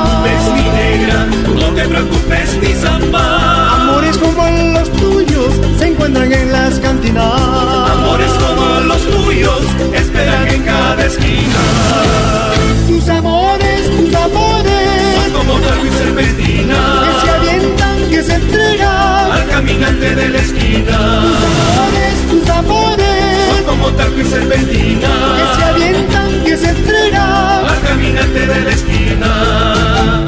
Y 24.21 24.25
serpentina. 24.25 25.09
Que 25.37 25.45
se 25.55 25.63
avientan, 25.63 26.43
que 26.43 26.57
se 26.57 26.69
entregan 26.69 27.65
al 27.65 27.81
caminante 27.81 28.39
de 28.39 28.61
la 28.61 28.71
esquina. 28.71 30.25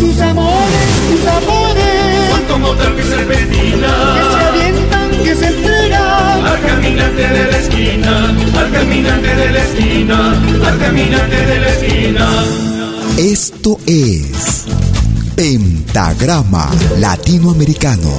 Tus 0.00 0.20
amores, 0.20 0.88
tus 1.10 1.26
amores. 1.26 2.30
Son 2.30 2.42
como 2.44 2.68
talco 2.74 3.00
y 3.00 3.02
serpentina. 3.02 3.88
Que 4.16 4.22
se 4.32 4.44
avientan, 4.48 5.10
que 5.24 5.34
se 5.34 5.46
entregan 5.48 6.46
al 6.46 6.60
caminante 6.62 7.28
de 7.28 7.52
la 7.52 7.58
esquina, 7.58 8.34
al 8.58 8.72
caminante 8.72 9.34
de 9.34 9.50
la 9.50 9.62
esquina, 9.62 10.32
al 10.66 10.78
caminante 10.78 11.46
de 11.46 11.60
la 11.60 11.68
esquina. 11.68 12.28
Esto 13.18 13.78
es 13.86 14.64
Pentagrama 15.34 16.70
Latinoamericano. 16.98 18.10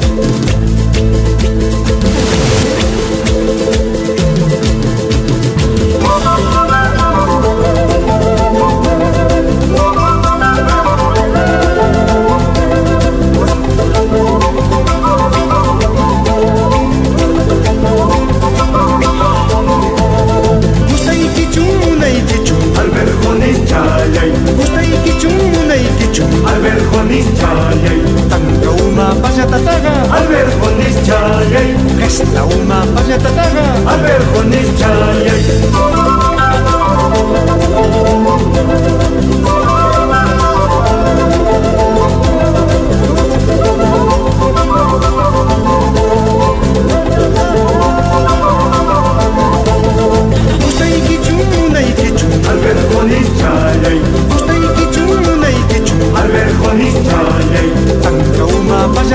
Alberjones 26.19 27.27
chayay 27.39 27.99
Tanka 28.29 28.71
uma 28.83 29.15
paya 29.21 29.45
tataga 29.47 29.93
Alberjones 30.11 30.95
chayay 31.07 31.69
Esta 32.05 32.43
uma 32.43 32.79
paya 32.93 33.17
tataga 33.17 33.65
Alberjones 33.87 34.69
chayay 34.79 35.69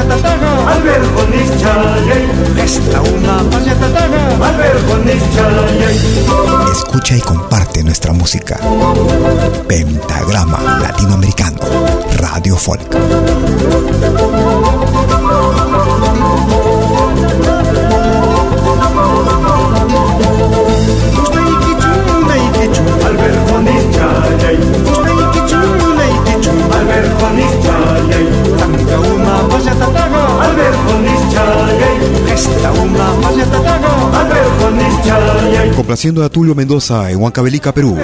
uma 0.04 0.16
paya 0.16 0.20
tataga 0.20 0.50
Alberjones 0.72 1.50
chayay 1.60 2.24
Esta 2.64 3.00
uma 3.00 3.44
paya 3.50 3.74
tataga 3.74 4.46
Alberjones 4.46 5.22
chayay 5.34 5.96
Escucha 6.72 7.16
y 7.16 7.20
comparte 7.20 7.84
nuestra 7.84 8.12
música. 8.12 8.58
Pentagrama 9.68 10.80
Latinoamericano. 10.80 11.58
Radio 12.16 12.56
Folk. 12.56 12.82
Complaciendo 35.76 36.24
a 36.24 36.28
Tulio 36.28 36.54
Mendoza 36.54 37.10
en 37.10 37.20
Huancavelica, 37.20 37.72
Perú. 37.72 37.96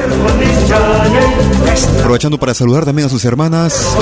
Aprovechando 2.01 2.39
para 2.39 2.55
saludar 2.55 2.85
también 2.85 3.07
a 3.07 3.11
sus 3.11 3.24
hermanas, 3.24 3.97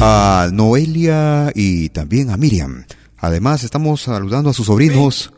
a 0.00 0.48
Noelia 0.52 1.52
y 1.54 1.88
también 1.90 2.30
a 2.30 2.36
Miriam. 2.36 2.84
Además, 3.18 3.64
estamos 3.64 4.02
saludando 4.02 4.50
a 4.50 4.52
sus 4.52 4.66
sobrinos 4.66 5.32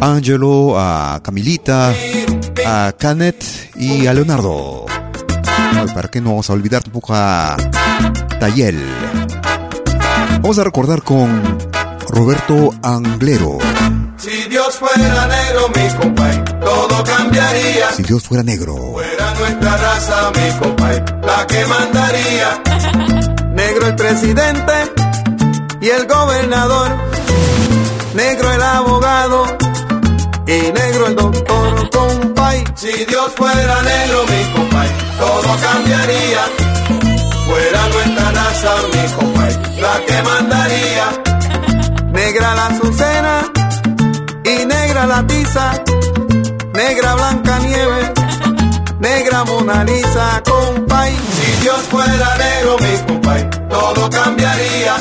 Angelo, 0.00 0.78
a 0.78 1.20
Camilita, 1.22 1.94
a 2.66 2.92
Canet 2.98 3.42
y 3.76 4.06
a 4.06 4.12
Leonardo. 4.12 4.86
para 5.94 6.08
que 6.08 6.20
no 6.20 6.30
vamos 6.30 6.50
a 6.50 6.52
olvidar 6.52 6.82
tampoco 6.82 7.14
a 7.14 7.56
Tayel. 8.38 8.82
Vamos 10.44 10.58
a 10.58 10.64
recordar 10.64 11.02
con 11.02 11.58
Roberto 12.06 12.74
Anglero. 12.82 13.56
Si 14.18 14.42
Dios 14.50 14.74
fuera 14.76 15.26
negro, 15.26 15.70
mi 15.74 15.88
compay, 15.98 16.44
todo 16.60 17.02
cambiaría. 17.02 17.90
Si 17.96 18.02
Dios 18.02 18.24
fuera 18.24 18.42
negro. 18.42 18.76
Fuera 18.92 19.34
nuestra 19.38 19.76
raza, 19.78 20.32
mi 20.32 20.58
compay, 20.58 21.02
la 21.22 21.46
que 21.46 21.64
mandaría. 21.64 22.62
Negro 23.54 23.86
el 23.86 23.96
presidente 23.96 24.72
y 25.80 25.88
el 25.88 26.06
gobernador. 26.06 26.90
Negro 28.12 28.52
el 28.52 28.62
abogado 28.62 29.46
y 30.46 30.72
negro 30.72 31.06
el 31.06 31.16
doctor, 31.16 31.88
compay. 31.88 32.64
Si 32.74 32.92
Dios 33.06 33.32
fuera 33.34 33.82
negro, 33.82 34.24
mi 34.24 34.52
compay, 34.52 34.88
todo 35.18 35.56
cambiaría. 35.58 36.42
Fuera 37.46 37.88
nuestra 37.88 38.30
raza, 38.30 38.74
mi 38.92 39.12
compay, 39.14 39.73
la 39.84 39.94
que 40.06 40.18
mandaría. 40.22 41.06
Negra 42.12 42.54
la 42.54 42.66
azucena 42.66 43.34
y 44.52 44.66
negra 44.66 45.06
la 45.06 45.26
tiza, 45.26 45.66
negra 46.72 47.14
blanca 47.14 47.58
nieve, 47.58 48.00
negra 49.00 49.44
Mona 49.44 49.84
Lisa, 49.84 50.42
compay. 50.50 51.12
Si 51.36 51.48
Dios 51.62 51.80
fuera 51.90 52.28
negro, 52.44 52.76
mi 52.84 52.94
compay, 53.06 53.42
todo 53.68 54.10
cambiaría. 54.10 54.94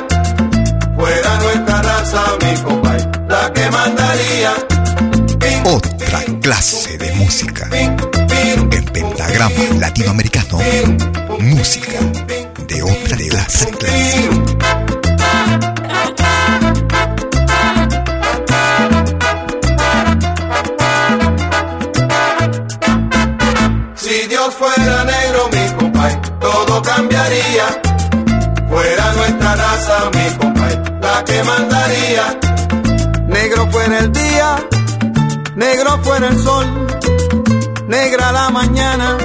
Fuera 0.97 1.31
nuestra 1.43 1.81
raza, 1.81 2.21
mi 2.41 2.53
compay, 2.65 3.01
la 3.29 3.53
que 3.53 3.65
mandaría. 3.77 4.53
Otra 5.65 6.19
clase 6.41 6.97
de 6.97 7.11
música. 7.13 7.69
En 7.71 8.85
pentagrama 8.85 9.63
latinoamericano, 9.79 10.59
música 11.39 11.99
de 12.67 12.83
otra 12.83 13.17
clase. 13.17 13.67
clase. 13.71 14.62
Cambiaría. 26.83 27.81
Fuera 28.69 29.13
nuestra 29.13 29.55
raza, 29.55 29.97
mi 30.13 30.37
compay, 30.37 30.75
la 31.01 31.23
que 31.23 31.43
mandaría. 31.43 32.39
Negro 33.27 33.67
fuera 33.71 33.99
el 33.99 34.11
día, 34.11 34.55
negro 35.55 35.99
fuera 36.03 36.27
el 36.27 36.39
sol, 36.39 36.87
negra 37.87 38.31
la 38.31 38.49
mañana, 38.49 39.17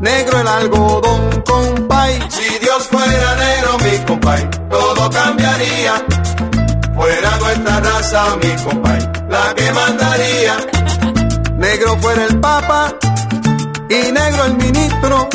negro 0.00 0.40
el 0.40 0.48
algodón, 0.48 1.42
compay. 1.46 2.18
Si 2.28 2.58
Dios 2.58 2.88
fuera 2.90 3.34
negro, 3.36 3.78
mi 3.84 4.04
compay, 4.04 4.50
todo 4.70 5.10
cambiaría. 5.10 6.04
Fuera 6.94 7.36
nuestra 7.38 7.80
raza, 7.80 8.36
mi 8.42 8.64
compay, 8.64 9.00
la 9.28 9.54
que 9.54 9.72
mandaría. 9.72 10.56
Negro 11.56 11.96
fuera 12.00 12.24
el 12.24 12.38
papa 12.38 12.94
y 13.88 14.12
negro 14.12 14.44
el 14.44 14.54
ministro, 14.56 15.28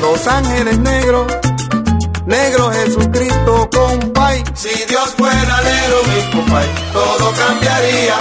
los 0.00 0.26
ángeles 0.26 0.78
negros, 0.78 1.26
negro 2.26 2.70
Jesucristo, 2.72 3.68
compay. 3.72 4.44
Si 4.54 4.84
Dios 4.88 5.14
fuera 5.16 5.60
negro, 5.62 5.96
mi 6.08 6.30
compay, 6.32 6.66
todo 6.92 7.32
cambiaría. 7.32 8.16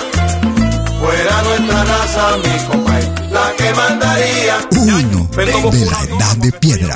Fuera 0.99 1.41
nuestra 1.43 1.83
raza, 1.85 2.37
mi 2.37 2.65
compay, 2.65 3.13
la 3.31 3.53
que 3.57 3.73
mandaría. 3.73 4.57
Uno 4.71 5.27
de 5.37 5.85
la 5.85 6.03
edad 6.03 6.37
de 6.37 6.51
piedra. 6.53 6.95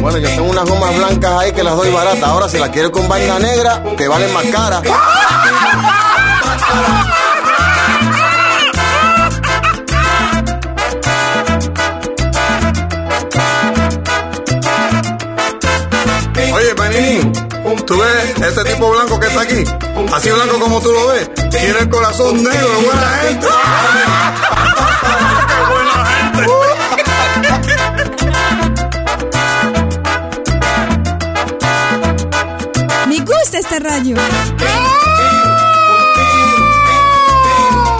Bueno, 0.00 0.18
yo 0.18 0.28
tengo 0.28 0.50
unas 0.50 0.68
gomas 0.68 0.96
blancas 0.96 1.32
ahí 1.40 1.52
que 1.52 1.64
las 1.64 1.76
doy 1.76 1.90
baratas. 1.90 2.22
Ahora, 2.22 2.48
si 2.48 2.58
la 2.58 2.70
quieres 2.70 2.90
con 2.90 3.08
vaina 3.08 3.38
negra, 3.38 3.82
que 3.96 4.06
valen 4.06 4.32
más 4.32 4.44
cara. 4.46 4.82
Oye, 16.72 16.88
Penín, 16.88 17.32
tú 17.86 17.98
ves 17.98 18.34
ese 18.40 18.64
tipo 18.64 18.90
blanco 18.90 19.20
que 19.20 19.26
está 19.26 19.42
aquí, 19.42 19.62
así 20.14 20.30
blanco 20.30 20.58
como 20.58 20.80
tú 20.80 20.90
lo 20.90 21.08
ves, 21.08 21.30
tiene 21.50 21.78
el 21.80 21.90
corazón 21.90 22.42
negro 22.42 22.68
de 22.68 22.76
buena 22.86 23.08
gente. 23.22 23.46
¡Qué 25.48 25.54
buena 25.70 26.06
gente! 26.06 26.46
Me 33.08 33.18
gusta 33.20 33.58
esta 33.58 33.78
radio. 33.78 34.16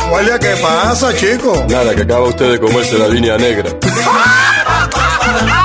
Guardia, 0.08 0.38
¿qué 0.38 0.56
pasa, 0.62 1.14
chico? 1.14 1.66
Nada, 1.68 1.94
que 1.94 2.02
acaba 2.02 2.28
usted 2.28 2.52
de 2.52 2.60
comerse 2.60 2.96
la 2.98 3.08
línea 3.08 3.36
negra. 3.36 3.70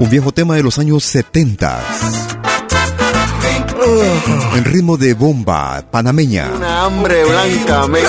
Un 0.00 0.08
viejo 0.08 0.32
tema 0.32 0.56
de 0.56 0.62
los 0.62 0.78
años 0.78 1.04
70. 1.04 1.78
En 4.56 4.64
ritmo 4.64 4.96
de 4.96 5.12
bomba 5.12 5.84
panameña. 5.90 6.50
Una 6.56 6.84
hambre 6.86 7.22
blanca, 7.22 7.86
me... 7.86 8.00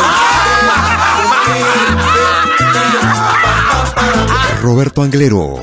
Roberto 4.61 5.03
Anglero. 5.03 5.59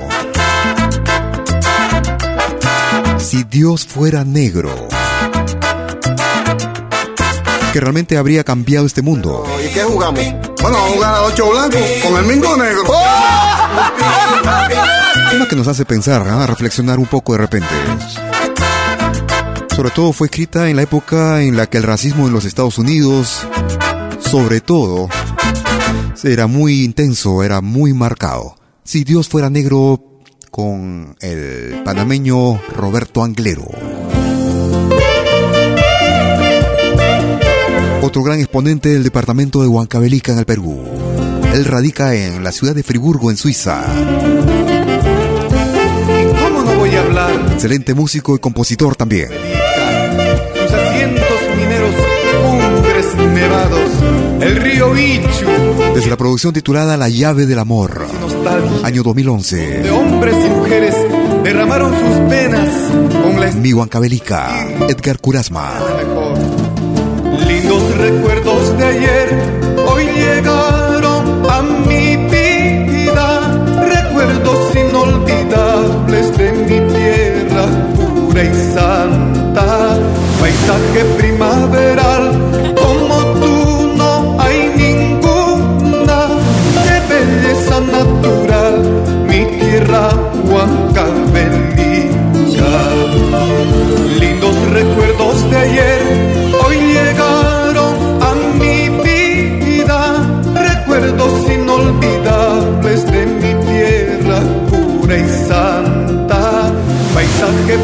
Si 3.18 3.44
Dios 3.44 3.86
fuera 3.86 4.22
negro. 4.24 4.70
Que 7.72 7.80
realmente 7.80 8.18
habría 8.18 8.44
cambiado 8.44 8.84
este 8.84 9.00
mundo. 9.00 9.46
¿Y 9.64 9.72
qué 9.72 9.82
jugamos? 9.82 10.22
Bueno, 10.60 10.76
vamos 10.76 10.90
a 10.90 10.94
jugar 10.94 11.14
a 11.14 11.22
ocho 11.22 11.50
blancos 11.50 11.82
con 12.02 12.16
el 12.18 12.24
mingo 12.26 12.54
negro. 12.58 12.82
Tema 15.30 15.46
que 15.46 15.56
nos 15.56 15.68
hace 15.68 15.84
pensar, 15.84 16.26
¿ah? 16.26 16.46
reflexionar 16.46 16.98
un 16.98 17.06
poco 17.06 17.32
de 17.32 17.38
repente. 17.38 17.68
Sobre 19.74 19.90
todo 19.90 20.12
fue 20.12 20.28
escrita 20.28 20.70
en 20.70 20.76
la 20.76 20.82
época 20.82 21.42
en 21.42 21.56
la 21.56 21.66
que 21.66 21.76
el 21.76 21.82
racismo 21.82 22.26
en 22.26 22.32
los 22.32 22.46
Estados 22.46 22.78
Unidos, 22.78 23.46
sobre 24.20 24.60
todo, 24.60 25.08
era 26.24 26.46
muy 26.46 26.82
intenso, 26.82 27.42
era 27.44 27.60
muy 27.60 27.92
marcado. 27.92 28.56
Si 28.84 29.04
Dios 29.04 29.28
fuera 29.28 29.50
negro 29.50 30.02
con 30.50 31.14
el 31.20 31.82
panameño 31.84 32.60
Roberto 32.74 33.22
Anglero. 33.22 33.68
Otro 38.00 38.22
gran 38.22 38.40
exponente 38.40 38.88
del 38.88 39.04
departamento 39.04 39.60
de 39.60 39.68
Huancavelica 39.68 40.32
en 40.32 40.38
el 40.38 40.46
Perú. 40.46 40.84
Él 41.52 41.66
radica 41.66 42.14
en 42.14 42.42
la 42.42 42.52
ciudad 42.52 42.74
de 42.74 42.82
Friburgo, 42.82 43.30
en 43.30 43.36
Suiza. 43.36 43.84
Excelente 47.52 47.94
músico 47.94 48.36
y 48.36 48.38
compositor 48.38 48.94
también. 48.96 49.28
Sus 49.28 50.72
asientos 50.72 51.40
mineros, 51.56 51.94
cumbres 52.42 53.14
nevados, 53.34 53.90
el 54.40 54.56
río 54.56 54.96
Ichu, 54.96 55.46
Desde 55.94 56.10
la 56.10 56.16
producción 56.16 56.52
titulada 56.52 56.96
La 56.96 57.08
llave 57.08 57.46
del 57.46 57.58
amor, 57.58 58.06
año 58.84 59.02
2011. 59.02 59.56
de 59.82 59.90
hombres 59.90 60.36
y 60.44 60.48
mujeres 60.48 60.94
derramaron 61.42 61.92
sus 61.92 62.18
penas 62.30 62.68
con 63.22 63.40
la 63.40 63.50
Mi 63.52 63.72
Huancavelica, 63.72 64.68
Edgar 64.88 65.18
Curasma. 65.18 65.72
Lindos 67.46 67.96
recuerdos 67.96 68.78
de 68.78 68.84
ayer 68.84 69.28
hoy 69.86 70.04
llegaron 70.04 71.50
a 71.50 71.62
mi 71.62 72.07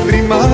prima 0.06 0.53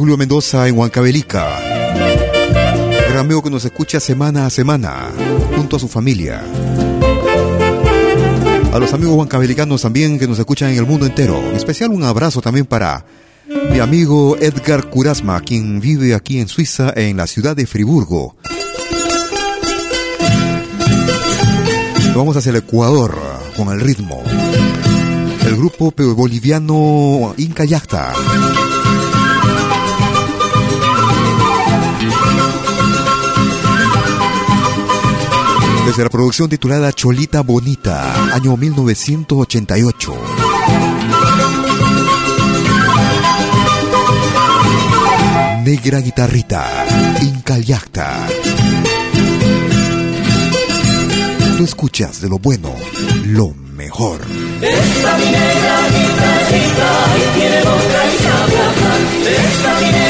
Tulio 0.00 0.16
Mendoza 0.16 0.66
en 0.66 0.78
Huancavelica. 0.78 1.46
Gran 3.10 3.18
amigo 3.18 3.42
que 3.42 3.50
nos 3.50 3.66
escucha 3.66 4.00
semana 4.00 4.46
a 4.46 4.50
semana, 4.50 5.10
junto 5.54 5.76
a 5.76 5.78
su 5.78 5.88
familia. 5.88 6.42
A 8.72 8.78
los 8.78 8.94
amigos 8.94 9.14
huancavelicanos 9.16 9.82
también 9.82 10.18
que 10.18 10.26
nos 10.26 10.38
escuchan 10.38 10.70
en 10.70 10.78
el 10.78 10.86
mundo 10.86 11.04
entero. 11.04 11.38
En 11.50 11.54
especial 11.54 11.90
un 11.90 12.02
abrazo 12.02 12.40
también 12.40 12.64
para 12.64 13.04
mi 13.70 13.78
amigo 13.78 14.38
Edgar 14.40 14.88
Curasma, 14.88 15.38
quien 15.42 15.80
vive 15.80 16.14
aquí 16.14 16.40
en 16.40 16.48
Suiza, 16.48 16.94
en 16.96 17.18
la 17.18 17.26
ciudad 17.26 17.54
de 17.54 17.66
Friburgo. 17.66 18.36
Vamos 22.16 22.38
hacia 22.38 22.48
el 22.48 22.56
Ecuador 22.56 23.20
con 23.54 23.68
el 23.68 23.82
ritmo. 23.82 24.22
El 25.44 25.56
grupo 25.56 25.92
boliviano 25.92 27.34
Inca 27.36 27.66
Yacta. 27.66 28.14
desde 35.90 36.04
la 36.04 36.08
producción 36.08 36.48
titulada 36.48 36.92
Cholita 36.92 37.40
Bonita, 37.40 38.32
año 38.32 38.56
1988. 38.56 40.14
Negra 45.64 45.98
guitarrita, 45.98 46.86
Incalyacta. 47.22 48.28
Tú 51.58 51.64
escuchas 51.64 52.20
de 52.20 52.28
lo 52.28 52.38
bueno, 52.38 52.72
lo 53.24 53.52
mejor. 53.74 54.20
Esta 54.60 55.18
mi 55.18 55.24
negra 55.24 55.88
guitarrita 55.88 56.90
y 57.16 57.38
tiene 57.38 57.58
boca 57.64 58.06
y 58.06 58.22
sabe 58.22 58.58
hablar. 58.58 59.00
Esta 59.26 59.80
mi 59.80 59.86
negra 59.86 60.09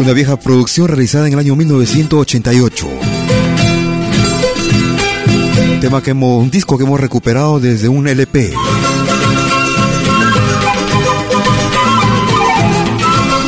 Una 0.00 0.14
vieja 0.14 0.38
producción 0.38 0.88
realizada 0.88 1.26
en 1.26 1.34
el 1.34 1.38
año 1.38 1.54
1988. 1.56 2.88
Tema 5.82 6.02
que 6.02 6.12
hemos, 6.12 6.42
un 6.42 6.50
disco 6.50 6.78
que 6.78 6.84
hemos 6.84 6.98
recuperado 6.98 7.60
desde 7.60 7.86
un 7.86 8.08
LP. 8.08 8.54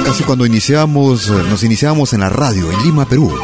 Casi 0.04 0.24
cuando 0.24 0.44
iniciamos, 0.44 1.30
eh, 1.30 1.32
nos 1.48 1.64
iniciamos 1.64 2.12
en 2.12 2.20
la 2.20 2.28
radio 2.28 2.70
en 2.70 2.82
Lima, 2.82 3.06
Perú. 3.06 3.34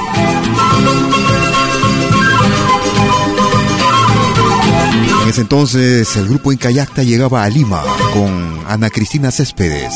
En 5.23 5.29
ese 5.31 5.41
entonces 5.41 6.15
el 6.17 6.29
grupo 6.29 6.53
Incayacta 6.53 7.03
llegaba 7.03 7.43
a 7.43 7.49
Lima 7.49 7.83
con 8.13 8.61
Ana 8.67 8.91
Cristina 8.91 9.31
Céspedes. 9.31 9.95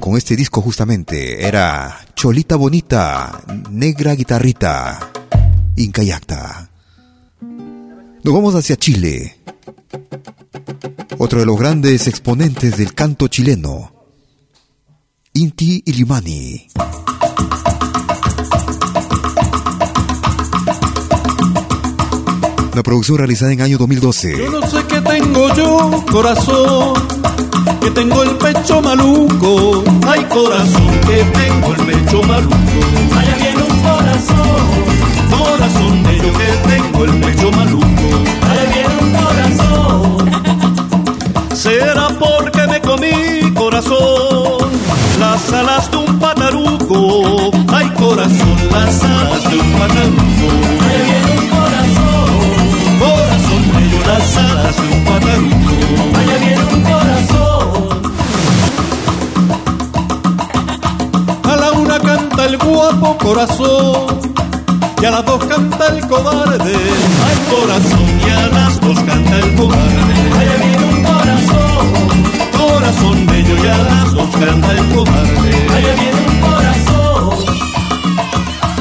Con 0.00 0.16
este 0.16 0.34
disco 0.34 0.62
justamente 0.62 1.46
era 1.46 2.00
Cholita 2.14 2.56
Bonita, 2.56 3.42
Negra 3.70 4.14
Guitarrita, 4.14 4.98
Incayacta. 5.76 6.70
Nos 8.22 8.34
vamos 8.34 8.54
hacia 8.54 8.76
Chile. 8.76 9.38
Otro 11.18 11.40
de 11.40 11.46
los 11.46 11.58
grandes 11.58 12.08
exponentes 12.08 12.78
del 12.78 12.94
canto 12.94 13.28
chileno, 13.28 13.92
Inti 15.34 15.82
Ilimani. 15.84 16.66
Una 22.72 22.82
producción 22.82 23.18
realizada 23.18 23.52
en 23.52 23.60
año 23.60 23.76
2012. 23.76 24.38
Yo 24.38 24.50
no 24.50 24.66
sé 24.66 24.78
qué 24.88 25.00
tengo 25.02 25.54
yo, 25.54 26.04
corazón, 26.10 26.94
que 27.80 27.90
tengo 27.90 28.22
el 28.22 28.30
pecho 28.36 28.80
maluco. 28.82 29.82
Ay, 30.06 30.24
corazón, 30.28 30.90
que 31.06 31.24
tengo 31.38 31.74
el 31.74 31.80
pecho 31.86 32.22
maluco. 32.22 32.56
Allá 33.18 33.34
viene 33.36 33.62
un 33.62 33.80
corazón, 33.80 34.66
Corazón 35.30 36.02
de 36.02 36.16
yo 36.18 36.32
que 36.32 36.68
tengo 36.68 37.04
el 37.04 37.20
pecho 37.20 37.50
maluco. 37.52 38.06
allá 38.50 38.64
viene 38.72 38.94
un 39.02 39.10
corazón. 39.22 40.30
Será 41.54 42.08
porque 42.18 42.66
me 42.66 42.80
comí, 42.80 43.52
corazón, 43.54 44.70
las 45.18 45.52
alas 45.52 45.90
de 45.90 45.96
un 45.98 46.18
pataruco. 46.18 47.50
Ay, 47.72 47.88
corazón, 47.98 48.56
las 48.72 49.04
alas 49.04 49.42
de 49.50 49.58
un 49.58 49.72
pataruco. 49.78 50.46
Allá 50.84 51.02
viene 51.08 51.30
un 51.40 51.48
corazón, 51.48 52.30
Corazón 53.00 53.62
bello, 53.74 54.00
las 54.06 54.36
alas 54.36 54.76
de 54.76 54.82
un 54.96 55.04
pataruco. 55.04 55.70
El 62.50 62.58
guapo 62.58 63.16
corazón 63.18 64.06
y 65.00 65.04
a 65.04 65.10
las 65.12 65.24
dos 65.24 65.44
canta 65.44 65.86
el 65.86 66.00
cobarde. 66.08 66.74
Ay, 67.26 67.36
corazón, 67.48 68.08
y 68.26 68.30
a 68.30 68.46
las 68.48 68.80
dos 68.80 68.98
canta 69.00 69.36
el 69.38 69.54
cobarde. 69.54 70.16
Allá 70.40 70.56
viene 70.64 70.84
un 70.84 71.02
corazón, 71.04 71.86
Corazón 72.58 73.26
bello, 73.26 73.54
y 73.64 73.68
a 73.68 73.78
las 73.78 74.14
dos 74.14 74.30
canta 74.30 74.72
el 74.72 74.88
cobarde. 74.94 75.52
allá 75.76 75.94
viene 76.00 76.20
un 76.28 76.40
corazón. 76.40 77.44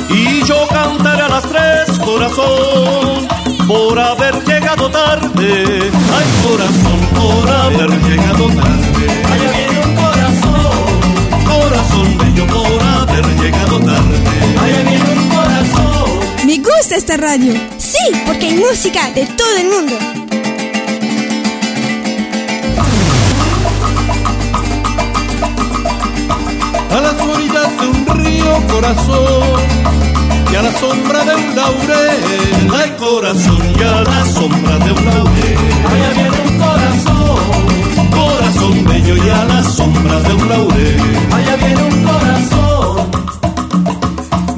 Y 0.09 0.43
yo 0.45 0.67
cantaré 0.67 1.21
a 1.21 1.29
las 1.29 1.43
tres, 1.43 1.99
corazón, 1.99 3.27
por 3.67 3.99
haber 3.99 4.43
llegado 4.45 4.89
tarde. 4.89 5.91
Ay, 6.17 6.27
corazón, 6.43 6.99
por 7.19 7.49
haber 7.49 7.91
llegado 8.01 8.45
tarde. 8.47 9.05
Allá 9.31 9.51
viene 9.57 9.79
un 9.85 9.95
corazón, 9.95 10.71
Corazón 11.45 12.17
bello, 12.17 12.47
corazón. 12.47 12.78
Me 16.45 16.57
gusta 16.57 16.95
esta 16.95 17.17
radio. 17.17 17.53
Sí, 17.77 17.97
porque 18.25 18.47
hay 18.47 18.57
música 18.57 19.11
de 19.11 19.25
todo 19.25 19.57
el 19.57 19.67
mundo. 19.67 19.95
a 26.91 27.01
las 27.01 27.21
orillas 27.21 27.79
de 27.79 27.87
un 27.87 28.05
río 28.19 28.67
corazón 28.67 29.59
y 30.51 30.55
a 30.55 30.61
la 30.63 30.71
sombra 30.79 31.23
de 31.23 31.35
un 31.35 31.55
laurel 31.55 32.71
ay 32.73 32.91
corazón 32.97 33.61
y 33.77 33.83
a 33.83 34.01
la 34.01 34.25
sombra 34.25 34.79
de 34.79 34.91
un 34.91 35.05
laurel 35.05 35.57
Allá 35.91 36.09
viene 36.15 36.39
un 36.49 36.57
corazón, 36.57 38.09
corazón 38.11 38.85
bello 38.85 39.15
y 39.17 39.29
a 39.29 39.45
la 39.45 39.63
sombra 39.63 40.19
de 40.21 40.33
un 40.33 40.49
laurel 40.49 41.01
allá 41.31 41.55
viene 41.57 41.83
un 41.83 42.03
corazón. 42.03 43.18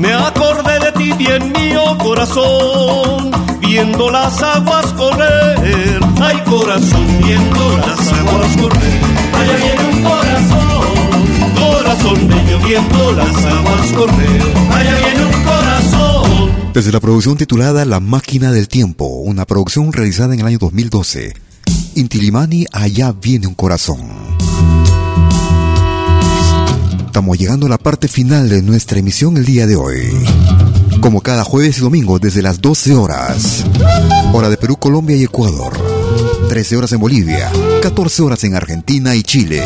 Me 0.01 0.13
acordé 0.13 0.79
de 0.79 0.91
ti 0.93 1.13
bien 1.13 1.53
mío 1.53 1.97
corazón 1.99 3.31
viendo 3.59 4.09
las 4.09 4.41
aguas 4.41 4.87
correr 4.93 5.99
ay 6.19 6.37
corazón 6.49 7.07
viendo 7.23 7.77
las 7.77 8.13
aguas 8.19 8.57
correr 8.57 9.01
Allá 9.41 9.55
viene 9.57 9.83
un 9.95 10.03
corazón, 10.03 10.87
corazón 11.55 12.19
viendo 12.65 13.11
las 13.13 13.45
aguas 13.45 13.91
correr 13.95 14.41
allá 14.71 14.95
viene 15.05 15.25
un 15.25 15.43
corazón. 15.43 16.51
Desde 16.73 16.91
la 16.91 16.99
producción 16.99 17.37
titulada 17.37 17.85
La 17.85 17.99
Máquina 17.99 18.51
del 18.51 18.67
Tiempo, 18.67 19.05
una 19.05 19.45
producción 19.45 19.91
realizada 19.91 20.33
en 20.33 20.41
el 20.41 20.45
año 20.45 20.57
2012. 20.59 21.33
Intilimani, 21.95 22.65
allá 22.71 23.13
viene 23.13 23.47
un 23.47 23.55
corazón. 23.55 24.30
Estamos 27.11 27.37
llegando 27.37 27.65
a 27.65 27.69
la 27.69 27.77
parte 27.77 28.07
final 28.07 28.47
de 28.47 28.61
nuestra 28.61 28.97
emisión 28.97 29.35
el 29.35 29.43
día 29.43 29.67
de 29.67 29.75
hoy. 29.75 30.13
Como 31.01 31.19
cada 31.19 31.43
jueves 31.43 31.77
y 31.77 31.81
domingo 31.81 32.19
desde 32.19 32.41
las 32.41 32.61
12 32.61 32.95
horas. 32.95 33.65
Hora 34.31 34.47
de 34.47 34.55
Perú, 34.55 34.77
Colombia 34.77 35.17
y 35.17 35.25
Ecuador. 35.25 35.73
13 36.47 36.77
horas 36.77 36.93
en 36.93 37.01
Bolivia. 37.01 37.51
14 37.81 38.21
horas 38.23 38.45
en 38.45 38.55
Argentina 38.55 39.13
y 39.13 39.23
Chile. 39.23 39.61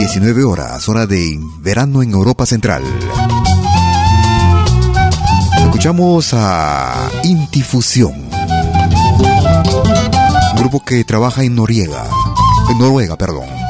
19 0.00 0.42
horas, 0.42 0.88
hora 0.88 1.06
de 1.06 1.38
verano 1.60 2.02
en 2.02 2.10
Europa 2.10 2.46
Central. 2.46 2.82
Escuchamos 5.60 6.30
a 6.32 7.10
Intifusión, 7.22 8.28
grupo 10.56 10.84
que 10.84 11.04
trabaja 11.04 11.44
en 11.44 11.54
Noriega, 11.54 12.04
en 12.70 12.78
Noruega, 12.80 13.16
perdón. 13.16 13.61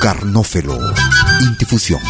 Carnófelo, 0.00 0.78
Intifusión. 1.42 2.00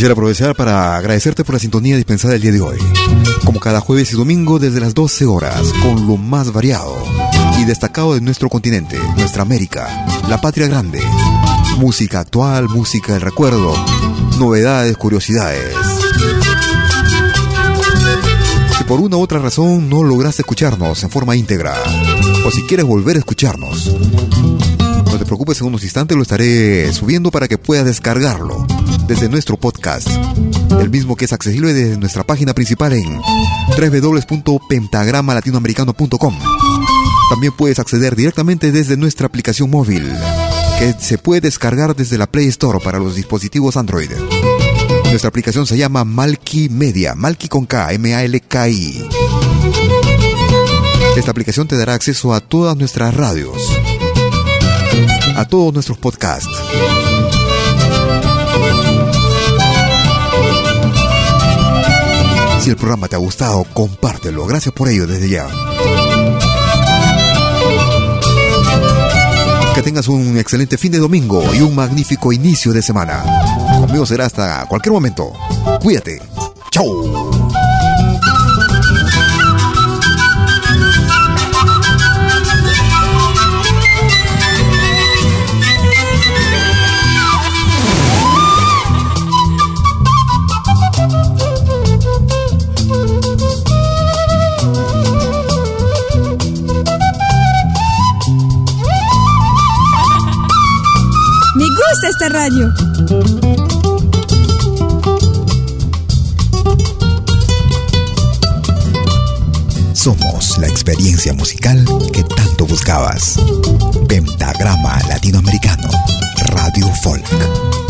Quisiera 0.00 0.14
aprovechar 0.14 0.56
para 0.56 0.96
agradecerte 0.96 1.44
por 1.44 1.56
la 1.56 1.58
sintonía 1.58 1.94
dispensada 1.94 2.34
el 2.34 2.40
día 2.40 2.52
de 2.52 2.62
hoy. 2.62 2.78
Como 3.44 3.60
cada 3.60 3.82
jueves 3.82 4.10
y 4.10 4.16
domingo 4.16 4.58
desde 4.58 4.80
las 4.80 4.94
12 4.94 5.26
horas, 5.26 5.60
con 5.82 6.06
lo 6.06 6.16
más 6.16 6.54
variado 6.54 6.96
y 7.58 7.66
destacado 7.66 8.14
de 8.14 8.22
nuestro 8.22 8.48
continente, 8.48 8.98
nuestra 9.18 9.42
América, 9.42 10.06
la 10.26 10.40
patria 10.40 10.68
grande. 10.68 11.02
Música 11.76 12.20
actual, 12.20 12.70
música 12.70 13.12
del 13.12 13.20
recuerdo, 13.20 13.74
novedades, 14.38 14.96
curiosidades. 14.96 15.76
Si 18.78 18.84
por 18.84 19.00
una 19.00 19.18
u 19.18 19.20
otra 19.20 19.38
razón 19.38 19.90
no 19.90 20.02
lograste 20.02 20.40
escucharnos 20.40 21.02
en 21.02 21.10
forma 21.10 21.36
íntegra, 21.36 21.74
o 22.46 22.50
si 22.50 22.62
quieres 22.62 22.86
volver 22.86 23.16
a 23.16 23.18
escucharnos, 23.18 23.94
no 24.39 24.39
te 25.20 25.26
preocupes, 25.26 25.60
en 25.60 25.66
unos 25.66 25.84
instantes 25.84 26.16
lo 26.16 26.22
estaré 26.22 26.90
subiendo 26.94 27.30
para 27.30 27.46
que 27.46 27.58
puedas 27.58 27.84
descargarlo 27.84 28.66
desde 29.06 29.28
nuestro 29.28 29.58
podcast, 29.58 30.08
el 30.80 30.88
mismo 30.88 31.14
que 31.14 31.26
es 31.26 31.34
accesible 31.34 31.74
desde 31.74 31.98
nuestra 31.98 32.24
página 32.24 32.54
principal 32.54 32.94
en 32.94 33.20
www.pentagramalatinoamericano.com. 33.78 36.38
También 37.28 37.52
puedes 37.54 37.78
acceder 37.78 38.16
directamente 38.16 38.72
desde 38.72 38.96
nuestra 38.96 39.26
aplicación 39.26 39.68
móvil, 39.68 40.10
que 40.78 40.94
se 40.98 41.18
puede 41.18 41.42
descargar 41.42 41.94
desde 41.94 42.16
la 42.16 42.26
Play 42.26 42.46
Store 42.46 42.78
para 42.82 42.98
los 42.98 43.14
dispositivos 43.14 43.76
Android. 43.76 44.08
Nuestra 45.04 45.28
aplicación 45.28 45.66
se 45.66 45.76
llama 45.76 46.06
Malki 46.06 46.70
Media, 46.70 47.14
Malki 47.14 47.48
con 47.48 47.66
K, 47.66 47.92
M-A-L-K-I. 47.92 49.04
Esta 51.14 51.30
aplicación 51.30 51.68
te 51.68 51.76
dará 51.76 51.92
acceso 51.92 52.32
a 52.32 52.40
todas 52.40 52.74
nuestras 52.74 53.14
radios, 53.14 53.60
a 55.40 55.46
todos 55.46 55.72
nuestros 55.72 55.96
podcasts. 55.96 56.50
Si 62.60 62.68
el 62.68 62.76
programa 62.76 63.08
te 63.08 63.16
ha 63.16 63.18
gustado, 63.18 63.64
compártelo. 63.72 64.46
Gracias 64.46 64.74
por 64.74 64.88
ello 64.88 65.06
desde 65.06 65.30
ya. 65.30 65.48
Que 69.74 69.82
tengas 69.82 70.08
un 70.08 70.36
excelente 70.36 70.76
fin 70.76 70.92
de 70.92 70.98
domingo 70.98 71.42
y 71.54 71.62
un 71.62 71.74
magnífico 71.74 72.34
inicio 72.34 72.74
de 72.74 72.82
semana. 72.82 73.24
Conmigo 73.80 74.04
será 74.04 74.26
hasta 74.26 74.66
cualquier 74.66 74.92
momento. 74.92 75.32
Cuídate. 75.80 76.20
Chau. 76.70 77.39
Somos 109.94 110.58
la 110.58 110.66
experiencia 110.68 111.32
musical 111.32 111.82
que 112.12 112.22
tanto 112.24 112.66
buscabas. 112.66 113.36
Pentagrama 114.06 115.00
Latinoamericano, 115.08 115.88
Radio 116.52 116.86
Folk. 117.02 117.89